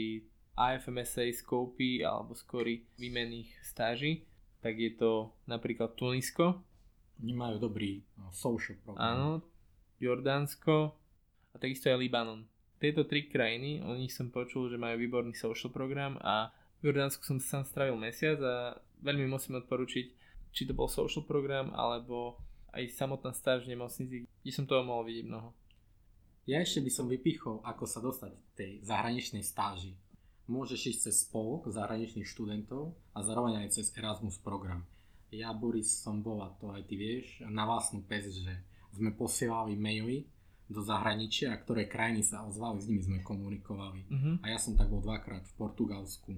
AFMSA 0.56 1.27
skopy 1.36 2.08
alebo 2.08 2.32
skory 2.32 2.88
výmenných 2.95 3.51
stáží, 3.67 4.23
tak 4.63 4.79
je 4.79 4.95
to 4.95 5.36
napríklad 5.43 5.99
Tunisko. 5.99 6.63
Oni 7.19 7.36
majú 7.36 7.60
dobrý 7.60 7.99
no, 8.15 8.32
social 8.32 8.79
program. 8.79 9.03
Áno, 9.03 9.29
Jordánsko, 9.99 10.95
a 11.53 11.56
takisto 11.62 11.91
aj 11.91 12.01
Libanon. 12.01 12.47
Tieto 12.82 13.08
tri 13.08 13.32
krajiny, 13.32 13.79
o 13.86 13.95
nich 13.95 14.12
som 14.12 14.34
počul, 14.34 14.67
že 14.67 14.82
majú 14.82 14.99
výborný 14.99 15.38
social 15.38 15.71
program 15.71 16.19
a 16.19 16.51
v 16.84 16.91
Jordánsku 16.91 17.23
som 17.23 17.39
sám 17.39 17.63
strávil 17.63 17.95
mesiac 17.95 18.36
a 18.43 18.75
veľmi 18.99 19.23
musím 19.32 19.56
odporučiť, 19.63 20.06
či 20.51 20.62
to 20.67 20.75
bol 20.75 20.91
social 20.91 21.23
program 21.23 21.71
alebo 21.71 22.36
aj 22.75 22.91
samotná 22.91 23.32
stáž 23.32 23.63
v 23.63 23.77
nemocnici, 23.77 24.27
kde 24.27 24.51
som 24.51 24.67
toho 24.67 24.84
mohol 24.84 25.08
vidieť 25.08 25.25
mnoho. 25.29 25.56
Ja 26.43 26.60
ešte 26.60 26.84
by 26.84 26.91
som 26.91 27.08
vypichol, 27.08 27.63
ako 27.63 27.88
sa 27.88 28.03
dostať 28.03 28.36
k 28.36 28.47
tej 28.51 28.71
zahraničnej 28.84 29.47
stáži. 29.47 29.95
Môžeš 30.51 30.91
ísť 30.91 31.01
cez 31.08 31.23
spolok 31.23 31.71
zahraničných 31.71 32.27
študentov 32.27 32.91
a 33.15 33.23
zároveň 33.23 33.63
aj 33.63 33.79
cez 33.79 33.95
Erasmus 33.95 34.43
program. 34.43 34.84
Ja, 35.32 35.56
Boris, 35.56 36.03
som 36.03 36.19
bol, 36.19 36.43
a 36.43 36.51
to 36.60 36.75
aj 36.75 36.84
ty 36.84 36.99
vieš, 36.99 37.39
na 37.47 37.63
vlastnú 37.63 38.03
pes, 38.03 38.27
že 38.27 38.60
sme 38.91 39.15
posielali 39.15 39.79
maily 39.79 40.27
do 40.67 40.84
zahraničia 40.84 41.56
a 41.56 41.62
ktoré 41.63 41.88
krajiny 41.88 42.27
sa 42.27 42.43
ozvali, 42.43 42.84
s 42.84 42.91
nimi 42.91 43.01
sme 43.08 43.19
komunikovali. 43.23 44.03
Uh-huh. 44.12 44.36
A 44.43 44.51
ja 44.51 44.60
som 44.60 44.75
tak 44.75 44.91
bol 44.91 44.99
dvakrát 44.99 45.47
v 45.47 45.56
Portugalsku, 45.56 46.36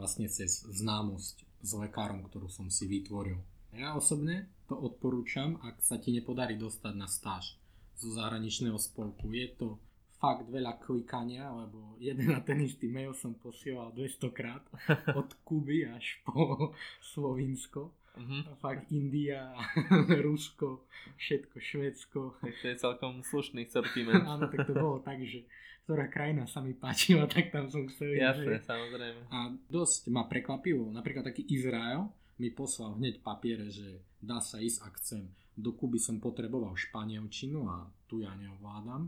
vlastne 0.00 0.32
cez 0.32 0.64
známosť 0.64 1.44
s 1.60 1.70
lekárom, 1.76 2.24
ktorú 2.24 2.48
som 2.48 2.72
si 2.72 2.88
vytvoril. 2.88 3.36
Ja 3.76 4.00
osobne 4.00 4.48
to 4.64 4.80
odporúčam, 4.80 5.60
ak 5.60 5.84
sa 5.84 6.00
ti 6.00 6.08
nepodarí 6.08 6.56
dostať 6.56 6.94
na 6.96 7.04
stáž 7.04 7.61
zo 7.96 8.08
zahraničného 8.16 8.78
spolku. 8.78 9.30
Je 9.32 9.48
to 9.56 9.78
fakt 10.22 10.46
veľa 10.46 10.78
klikania, 10.78 11.50
lebo 11.50 11.98
jeden 11.98 12.30
na 12.30 12.38
ten 12.38 12.62
istý 12.62 12.86
mail 12.86 13.10
som 13.10 13.34
posielal 13.34 13.90
200 13.90 14.30
krát 14.30 14.62
od 15.18 15.34
Kuby 15.42 15.90
až 15.90 16.22
po 16.22 16.72
Slovinsko 17.02 17.90
Uh-huh. 18.12 18.44
Fakt 18.60 18.92
India, 18.92 19.56
Rusko, 20.24 20.84
všetko, 21.16 21.56
Švedsko. 21.56 22.20
To 22.44 22.64
je 22.68 22.76
celkom 22.76 23.24
slušný 23.24 23.64
sortiment. 23.72 24.28
Áno, 24.28 24.52
tak 24.52 24.68
to 24.68 24.76
bolo 24.76 25.00
tak, 25.00 25.24
že 25.24 25.48
ktorá 25.88 26.12
krajina 26.12 26.44
sa 26.44 26.60
mi 26.60 26.76
páčila, 26.76 27.24
tak 27.24 27.48
tam 27.50 27.72
som 27.72 27.88
chcel 27.88 28.14
Jasne, 28.14 28.60
že... 28.60 28.68
samozrejme. 28.68 29.20
A 29.32 29.56
dosť 29.66 30.12
ma 30.12 30.28
prekvapilo, 30.28 30.92
napríklad 30.92 31.24
taký 31.24 31.48
Izrael 31.48 32.12
mi 32.42 32.50
poslal 32.50 32.98
hneď 32.98 33.22
papiere, 33.22 33.70
že 33.70 34.02
dá 34.18 34.42
sa 34.42 34.58
ísť, 34.58 34.78
ak 34.82 34.94
chcem. 34.98 35.30
Do 35.54 35.78
Kuby 35.78 36.02
som 36.02 36.18
potreboval 36.18 36.74
španielčinu 36.74 37.70
a 37.70 37.86
tu 38.10 38.18
ja 38.18 38.34
neovládam. 38.34 39.06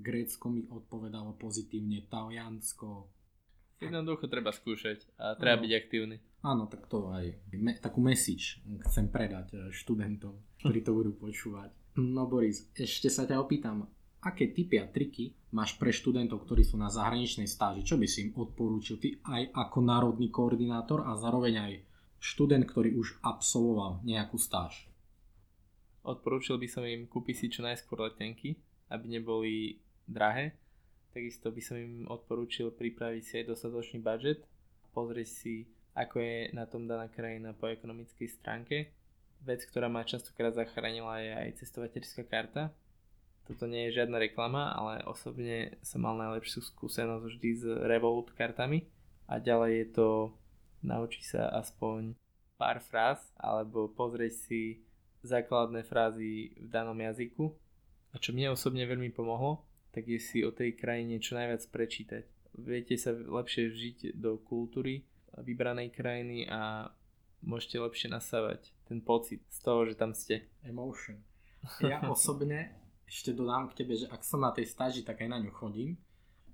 Grécko 0.00 0.48
mi 0.48 0.64
odpovedalo 0.64 1.36
pozitívne, 1.36 2.08
Taliansko, 2.08 3.20
Jednoducho 3.80 4.28
treba 4.28 4.52
skúšať 4.52 5.08
a 5.16 5.32
treba 5.40 5.56
no. 5.56 5.64
byť 5.64 5.72
aktívny. 5.72 6.16
Áno, 6.44 6.68
tak 6.68 6.84
to 6.84 7.08
aj 7.16 7.32
me, 7.56 7.72
takú 7.80 8.04
message 8.04 8.60
chcem 8.88 9.08
predať 9.08 9.56
eh, 9.56 9.60
študentom, 9.72 10.36
ktorí 10.60 10.84
to 10.84 10.92
budú 10.92 11.16
počúvať. 11.16 11.72
No 11.96 12.28
Boris, 12.28 12.68
ešte 12.76 13.08
sa 13.08 13.24
ťa 13.24 13.40
opýtam, 13.40 13.88
aké 14.20 14.52
typy 14.52 14.76
a 14.78 14.86
triky 14.86 15.32
máš 15.56 15.80
pre 15.80 15.90
študentov, 15.96 16.44
ktorí 16.44 16.60
sú 16.60 16.76
na 16.76 16.92
zahraničnej 16.92 17.48
stáži? 17.48 17.80
Čo 17.80 17.96
by 17.96 18.06
si 18.06 18.28
im 18.28 18.36
odporúčil 18.36 19.00
ty 19.00 19.16
aj 19.24 19.48
ako 19.56 19.78
národný 19.80 20.28
koordinátor 20.28 21.08
a 21.08 21.16
zároveň 21.16 21.54
aj 21.56 21.72
študent, 22.20 22.68
ktorý 22.68 22.94
už 23.00 23.18
absolvoval 23.24 24.04
nejakú 24.04 24.36
stáž? 24.36 24.86
Odporúčil 26.04 26.60
by 26.60 26.68
som 26.70 26.84
im 26.84 27.08
kúpiť 27.08 27.34
si 27.36 27.46
čo 27.48 27.64
najskôr 27.64 28.06
letenky, 28.06 28.60
aby 28.92 29.18
neboli 29.18 29.80
drahé 30.04 30.60
Takisto 31.10 31.50
by 31.50 31.62
som 31.62 31.76
im 31.76 32.06
odporúčil 32.06 32.70
pripraviť 32.70 33.22
si 33.22 33.34
aj 33.42 33.50
dostatočný 33.50 33.98
budget, 33.98 34.46
pozrieť 34.94 35.28
si, 35.28 35.66
ako 35.98 36.22
je 36.22 36.36
na 36.54 36.70
tom 36.70 36.86
daná 36.86 37.10
krajina 37.10 37.50
po 37.50 37.66
ekonomickej 37.66 38.28
stránke. 38.30 38.94
Vec, 39.42 39.66
ktorá 39.66 39.90
ma 39.90 40.06
častokrát 40.06 40.54
zachránila 40.54 41.18
je 41.18 41.32
aj 41.34 41.66
cestovateľská 41.66 42.22
karta. 42.30 42.70
Toto 43.50 43.66
nie 43.66 43.90
je 43.90 43.98
žiadna 43.98 44.22
reklama, 44.22 44.70
ale 44.70 45.02
osobne 45.02 45.74
som 45.82 46.06
mal 46.06 46.14
najlepšiu 46.14 46.62
skúsenosť 46.62 47.24
vždy 47.26 47.50
s 47.58 47.64
Revolut 47.66 48.30
kartami. 48.38 48.86
A 49.26 49.42
ďalej 49.42 49.72
je 49.74 49.86
to 49.90 50.06
naučí 50.82 51.24
sa 51.24 51.48
aspoň 51.56 52.16
pár 52.60 52.80
fráz 52.84 53.20
alebo 53.40 53.88
pozrieť 53.88 54.34
si 54.36 54.60
základné 55.24 55.84
frázy 55.84 56.56
v 56.60 56.68
danom 56.68 56.96
jazyku. 56.96 57.52
A 58.12 58.18
čo 58.18 58.34
mne 58.34 58.52
osobne 58.52 58.84
veľmi 58.84 59.14
pomohlo, 59.14 59.64
tak 59.94 60.08
je 60.08 60.18
si 60.18 60.38
o 60.42 60.50
tej 60.50 60.74
krajine 60.74 61.22
čo 61.22 61.38
najviac 61.38 61.62
prečítať. 61.70 62.24
Viete 62.58 62.98
sa 62.98 63.14
lepšie 63.14 63.70
vžiť 63.70 63.98
do 64.18 64.36
kultúry 64.42 65.06
vybranej 65.38 65.94
krajiny 65.94 66.50
a 66.50 66.90
môžete 67.40 67.78
lepšie 67.78 68.08
nasávať 68.10 68.74
ten 68.90 68.98
pocit 69.00 69.40
z 69.48 69.58
toho, 69.62 69.86
že 69.86 69.94
tam 69.94 70.12
ste. 70.12 70.50
Emotion. 70.66 71.22
Ja 71.84 72.02
osobne 72.08 72.74
ešte 73.06 73.34
dodám 73.36 73.70
k 73.70 73.84
tebe, 73.84 73.94
že 73.94 74.10
ak 74.10 74.22
som 74.22 74.42
na 74.42 74.50
tej 74.50 74.66
stáži, 74.66 75.06
tak 75.06 75.22
aj 75.22 75.28
na 75.30 75.38
ňu 75.38 75.52
chodím. 75.54 75.98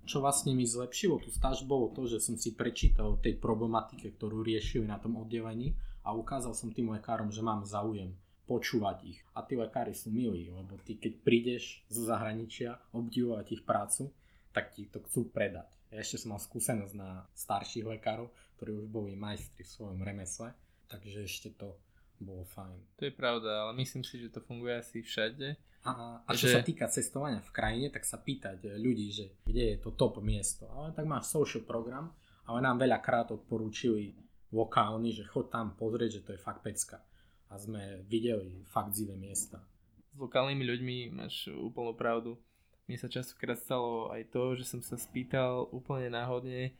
Čo 0.07 0.23
vlastne 0.23 0.55
mi 0.55 0.63
zlepšilo 0.63 1.19
tú 1.19 1.35
stáž 1.35 1.67
bolo 1.67 1.91
to, 1.91 2.07
že 2.07 2.23
som 2.23 2.39
si 2.39 2.55
prečítal 2.55 3.19
o 3.19 3.21
tej 3.21 3.35
problematike, 3.43 4.15
ktorú 4.15 4.47
riešili 4.47 4.87
na 4.87 5.03
tom 5.03 5.19
oddelení 5.19 5.75
a 6.07 6.15
ukázal 6.15 6.55
som 6.55 6.71
tým 6.71 6.95
lekárom, 6.95 7.35
že 7.35 7.43
mám 7.43 7.67
záujem 7.67 8.15
počúvať 8.47 8.97
ich. 9.03 9.19
A 9.35 9.43
tí 9.43 9.59
lekári 9.59 9.91
sú 9.91 10.15
milí, 10.15 10.47
lebo 10.47 10.79
ty 10.87 10.95
keď 10.95 11.13
prídeš 11.27 11.83
zo 11.91 12.07
zahraničia 12.07 12.79
obdivovať 12.95 13.47
ich 13.59 13.63
prácu, 13.67 14.15
tak 14.55 14.71
ti 14.71 14.87
to 14.87 15.03
chcú 15.03 15.27
predať. 15.35 15.67
Ja 15.91 16.01
ešte 16.01 16.23
som 16.23 16.39
mal 16.39 16.41
skúsenosť 16.41 16.95
na 16.95 17.27
starších 17.35 17.85
lekárov, 17.99 18.31
ktorí 18.57 18.79
už 18.79 18.87
boli 18.87 19.19
majstri 19.19 19.67
v 19.67 19.75
svojom 19.75 20.01
remesle, 20.07 20.55
takže 20.87 21.27
ešte 21.27 21.51
to 21.59 21.75
bolo 22.23 22.47
fajn. 22.47 22.79
To 22.97 23.05
je 23.05 23.13
pravda, 23.13 23.67
ale 23.67 23.77
myslím 23.83 24.07
si, 24.07 24.23
že 24.23 24.33
to 24.33 24.41
funguje 24.41 24.79
asi 24.79 25.03
všade. 25.05 25.59
A, 25.87 26.21
a 26.27 26.31
čo 26.35 26.51
že... 26.51 26.59
sa 26.59 26.63
týka 26.67 26.91
cestovania 26.91 27.39
v 27.39 27.55
krajine, 27.55 27.89
tak 27.95 28.03
sa 28.03 28.19
pýtať 28.19 28.79
ľudí, 28.79 29.09
že 29.15 29.25
kde 29.47 29.75
je 29.75 29.77
to 29.79 29.95
top 29.95 30.19
miesto. 30.19 30.67
Ale 30.75 30.91
tak 30.91 31.07
máš 31.07 31.31
social 31.31 31.63
program, 31.63 32.11
ale 32.47 32.59
nám 32.63 32.83
veľakrát 32.83 33.31
odporúčili 33.31 34.19
lokálni, 34.51 35.15
že 35.15 35.27
chod 35.27 35.51
tam 35.51 35.75
pozrieť, 35.75 36.21
že 36.21 36.25
to 36.27 36.31
je 36.35 36.41
fakt 36.41 36.63
pecka. 36.63 37.03
A 37.47 37.59
sme 37.59 38.03
videli 38.11 38.67
fakt 38.67 38.95
zivé 38.95 39.15
miesta. 39.15 39.63
S 40.11 40.19
lokálnymi 40.19 40.65
ľuďmi 40.67 40.97
máš 41.15 41.47
úplnú 41.55 41.95
pravdu. 41.95 42.35
Mne 42.87 42.99
sa 42.99 43.11
častokrát 43.11 43.59
stalo 43.59 44.11
aj 44.15 44.31
to, 44.31 44.55
že 44.55 44.65
som 44.67 44.81
sa 44.83 44.95
spýtal 44.95 45.67
úplne 45.75 46.11
náhodne 46.11 46.75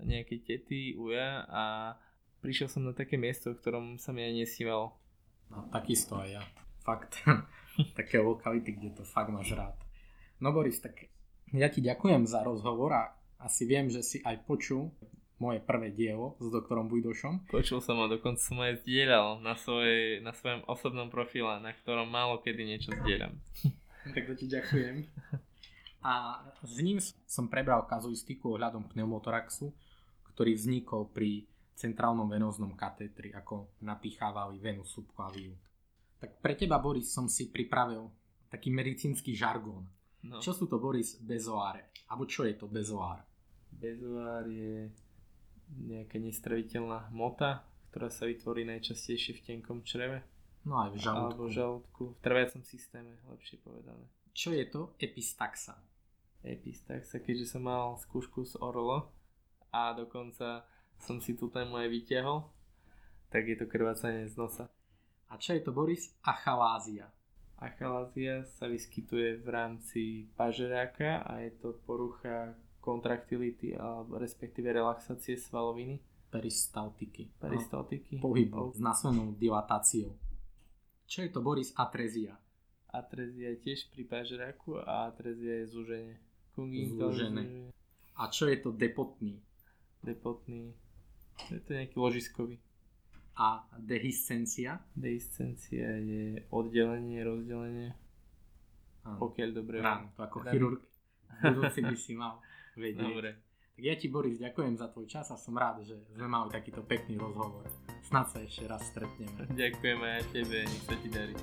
nejakej 0.00 0.40
tety, 0.42 0.96
uja 0.96 1.46
a 1.46 1.94
prišiel 2.40 2.66
som 2.66 2.82
na 2.82 2.96
také 2.96 3.14
miesto, 3.14 3.52
v 3.52 3.60
ktorom 3.60 3.86
sa 4.00 4.10
mi 4.10 4.24
aj 4.24 4.32
nesívalo. 4.44 4.96
No 5.52 5.68
takisto 5.70 6.18
aj 6.18 6.40
ja. 6.40 6.42
Fakt. 6.82 7.22
také 7.98 8.18
lokality, 8.20 8.76
kde 8.76 8.90
to 9.00 9.02
fakt 9.06 9.30
máš 9.30 9.54
rád. 9.54 9.76
No 10.42 10.50
Boris, 10.50 10.82
tak 10.82 11.08
ja 11.54 11.70
ti 11.70 11.78
ďakujem 11.78 12.26
za 12.26 12.42
rozhovor 12.42 12.90
a 12.94 13.14
asi 13.38 13.68
viem, 13.68 13.92
že 13.92 14.02
si 14.02 14.18
aj 14.24 14.42
počul 14.48 14.90
moje 15.38 15.60
prvé 15.60 15.90
dielo 15.90 16.38
s 16.38 16.46
doktorom 16.48 16.86
Bujdošom. 16.88 17.50
Počul 17.50 17.82
som 17.82 18.00
a 18.00 18.06
dokonca 18.06 18.40
som 18.40 18.58
aj 18.62 18.86
zdieľal 18.86 19.42
na, 19.42 19.58
svojej, 19.58 20.22
na 20.22 20.32
svojom 20.32 20.62
osobnom 20.70 21.10
profile, 21.10 21.58
na 21.60 21.74
ktorom 21.74 22.06
málo 22.06 22.40
kedy 22.40 22.62
niečo 22.64 22.94
zdieľam. 23.02 23.34
tak 24.14 24.24
to 24.30 24.34
ti 24.38 24.46
ďakujem. 24.46 25.04
A 26.04 26.44
s 26.60 26.76
ním 26.84 27.00
som 27.24 27.48
prebral 27.48 27.88
kazuistiku 27.88 28.56
ohľadom 28.56 28.92
pneumotoraxu, 28.92 29.72
ktorý 30.32 30.52
vznikol 30.54 31.08
pri 31.08 31.48
centrálnom 31.74 32.28
venóznom 32.30 32.76
katétri, 32.76 33.34
ako 33.34 33.74
napichávali 33.82 34.60
venu 34.62 34.86
subklaviu. 34.86 35.56
Tak 36.24 36.40
pre 36.40 36.56
teba, 36.56 36.80
Boris, 36.80 37.12
som 37.12 37.28
si 37.28 37.52
pripravil 37.52 38.08
taký 38.48 38.72
medicínsky 38.72 39.36
žargón. 39.36 39.84
No. 40.24 40.40
Čo 40.40 40.56
sú 40.56 40.64
to, 40.64 40.80
Boris, 40.80 41.20
bezoáre? 41.20 41.92
Abo 42.08 42.24
čo 42.24 42.48
je 42.48 42.56
to 42.56 42.64
bezoár? 42.64 43.20
Bezoár 43.68 44.48
je 44.48 44.88
nejaká 45.84 46.16
nestraviteľná 46.16 47.12
hmota, 47.12 47.68
ktorá 47.92 48.08
sa 48.08 48.24
vytvorí 48.24 48.64
najčastejšie 48.64 49.36
v 49.36 49.44
tenkom 49.44 49.84
čreve. 49.84 50.24
No 50.64 50.80
aj 50.80 50.96
v 50.96 51.04
žalúdku. 51.04 51.28
Alebo 51.28 51.44
v 51.44 51.52
žalúdku, 51.52 52.04
v 52.16 52.20
trviacom 52.24 52.62
systéme, 52.64 53.12
lepšie 53.28 53.60
povedané. 53.60 54.08
Čo 54.32 54.56
je 54.56 54.64
to 54.64 54.96
epistaxa? 54.96 55.76
Epistaxa, 56.40 57.20
keďže 57.20 57.52
som 57.52 57.68
mal 57.68 58.00
skúšku 58.00 58.48
z 58.48 58.56
orlo 58.64 59.12
a 59.76 59.92
dokonca 59.92 60.64
som 60.96 61.20
si 61.20 61.36
tú 61.36 61.52
tému 61.52 61.76
aj 61.76 61.92
vyťahol, 61.92 62.48
tak 63.28 63.44
je 63.44 63.60
to 63.60 63.68
krvácanie 63.68 64.24
z 64.24 64.40
nosa. 64.40 64.72
A 65.34 65.42
čo 65.42 65.58
je 65.58 65.66
to, 65.66 65.74
Boris? 65.74 66.14
Achalázia. 66.22 67.10
Achalázia 67.58 68.46
sa 68.46 68.70
vyskytuje 68.70 69.42
v 69.42 69.48
rámci 69.50 70.30
pažeráka 70.38 71.26
a 71.26 71.42
je 71.42 71.50
to 71.58 71.74
porucha 71.82 72.54
kontraktility 72.78 73.74
alebo 73.74 74.22
respektíve 74.22 74.70
relaxácie 74.70 75.34
svaloviny. 75.34 75.98
Peristaltiky. 76.30 77.34
Peristaltiky. 77.42 78.22
No, 78.22 78.30
pohybu 78.30 78.78
s 78.78 78.78
následnou 78.78 79.34
dilatáciou. 79.34 80.14
Čo 81.10 81.26
je 81.26 81.30
to, 81.34 81.42
Boris? 81.42 81.74
Atrézia. 81.74 82.38
Atrézia 82.94 83.58
je 83.58 83.58
tiež 83.58 83.90
pri 83.90 84.06
pažeráku 84.06 84.86
a 84.86 85.10
atrézia 85.10 85.66
je 85.66 85.66
zúženie. 85.66 86.14
Zúžené. 86.94 87.74
A 88.14 88.30
čo 88.30 88.46
je 88.46 88.62
to 88.62 88.70
depotný? 88.70 89.42
Depotný 89.98 90.70
je 91.50 91.58
to 91.58 91.74
nejaký 91.74 91.98
ložiskový. 91.98 92.62
A 93.34 93.66
dehiscencia? 93.78 94.78
Dehiscencia 94.94 95.98
je 95.98 96.46
oddelenie, 96.54 97.18
rozdelenie. 97.26 97.90
Áno. 99.04 99.18
Pokiaľ 99.20 99.50
dobre 99.50 99.82
Rán, 99.82 100.14
to 100.14 100.22
ako 100.22 100.38
Rán. 100.46 100.52
chirurg. 100.54 100.80
Budúci 101.42 101.80
by 101.82 101.96
si 101.98 102.12
mal 102.14 102.38
vedieť. 102.78 103.04
Dobre. 103.04 103.30
Tak 103.74 103.82
ja 103.82 103.94
ti 103.98 104.06
Boris 104.06 104.38
ďakujem 104.38 104.78
za 104.78 104.86
tvoj 104.86 105.06
čas 105.10 105.26
a 105.34 105.36
som 105.36 105.58
rád, 105.58 105.82
že 105.82 105.98
sme 106.14 106.30
mali 106.30 106.46
takýto 106.54 106.86
pekný 106.86 107.18
rozhovor. 107.18 107.66
Snad 108.06 108.30
sa 108.30 108.38
ešte 108.38 108.70
raz 108.70 108.86
stretneme. 108.86 109.50
Ďakujem 109.50 109.98
aj 109.98 110.22
tebe, 110.30 110.62
nech 110.62 110.84
sa 110.86 110.94
ti 110.94 111.08
darí. 111.10 111.34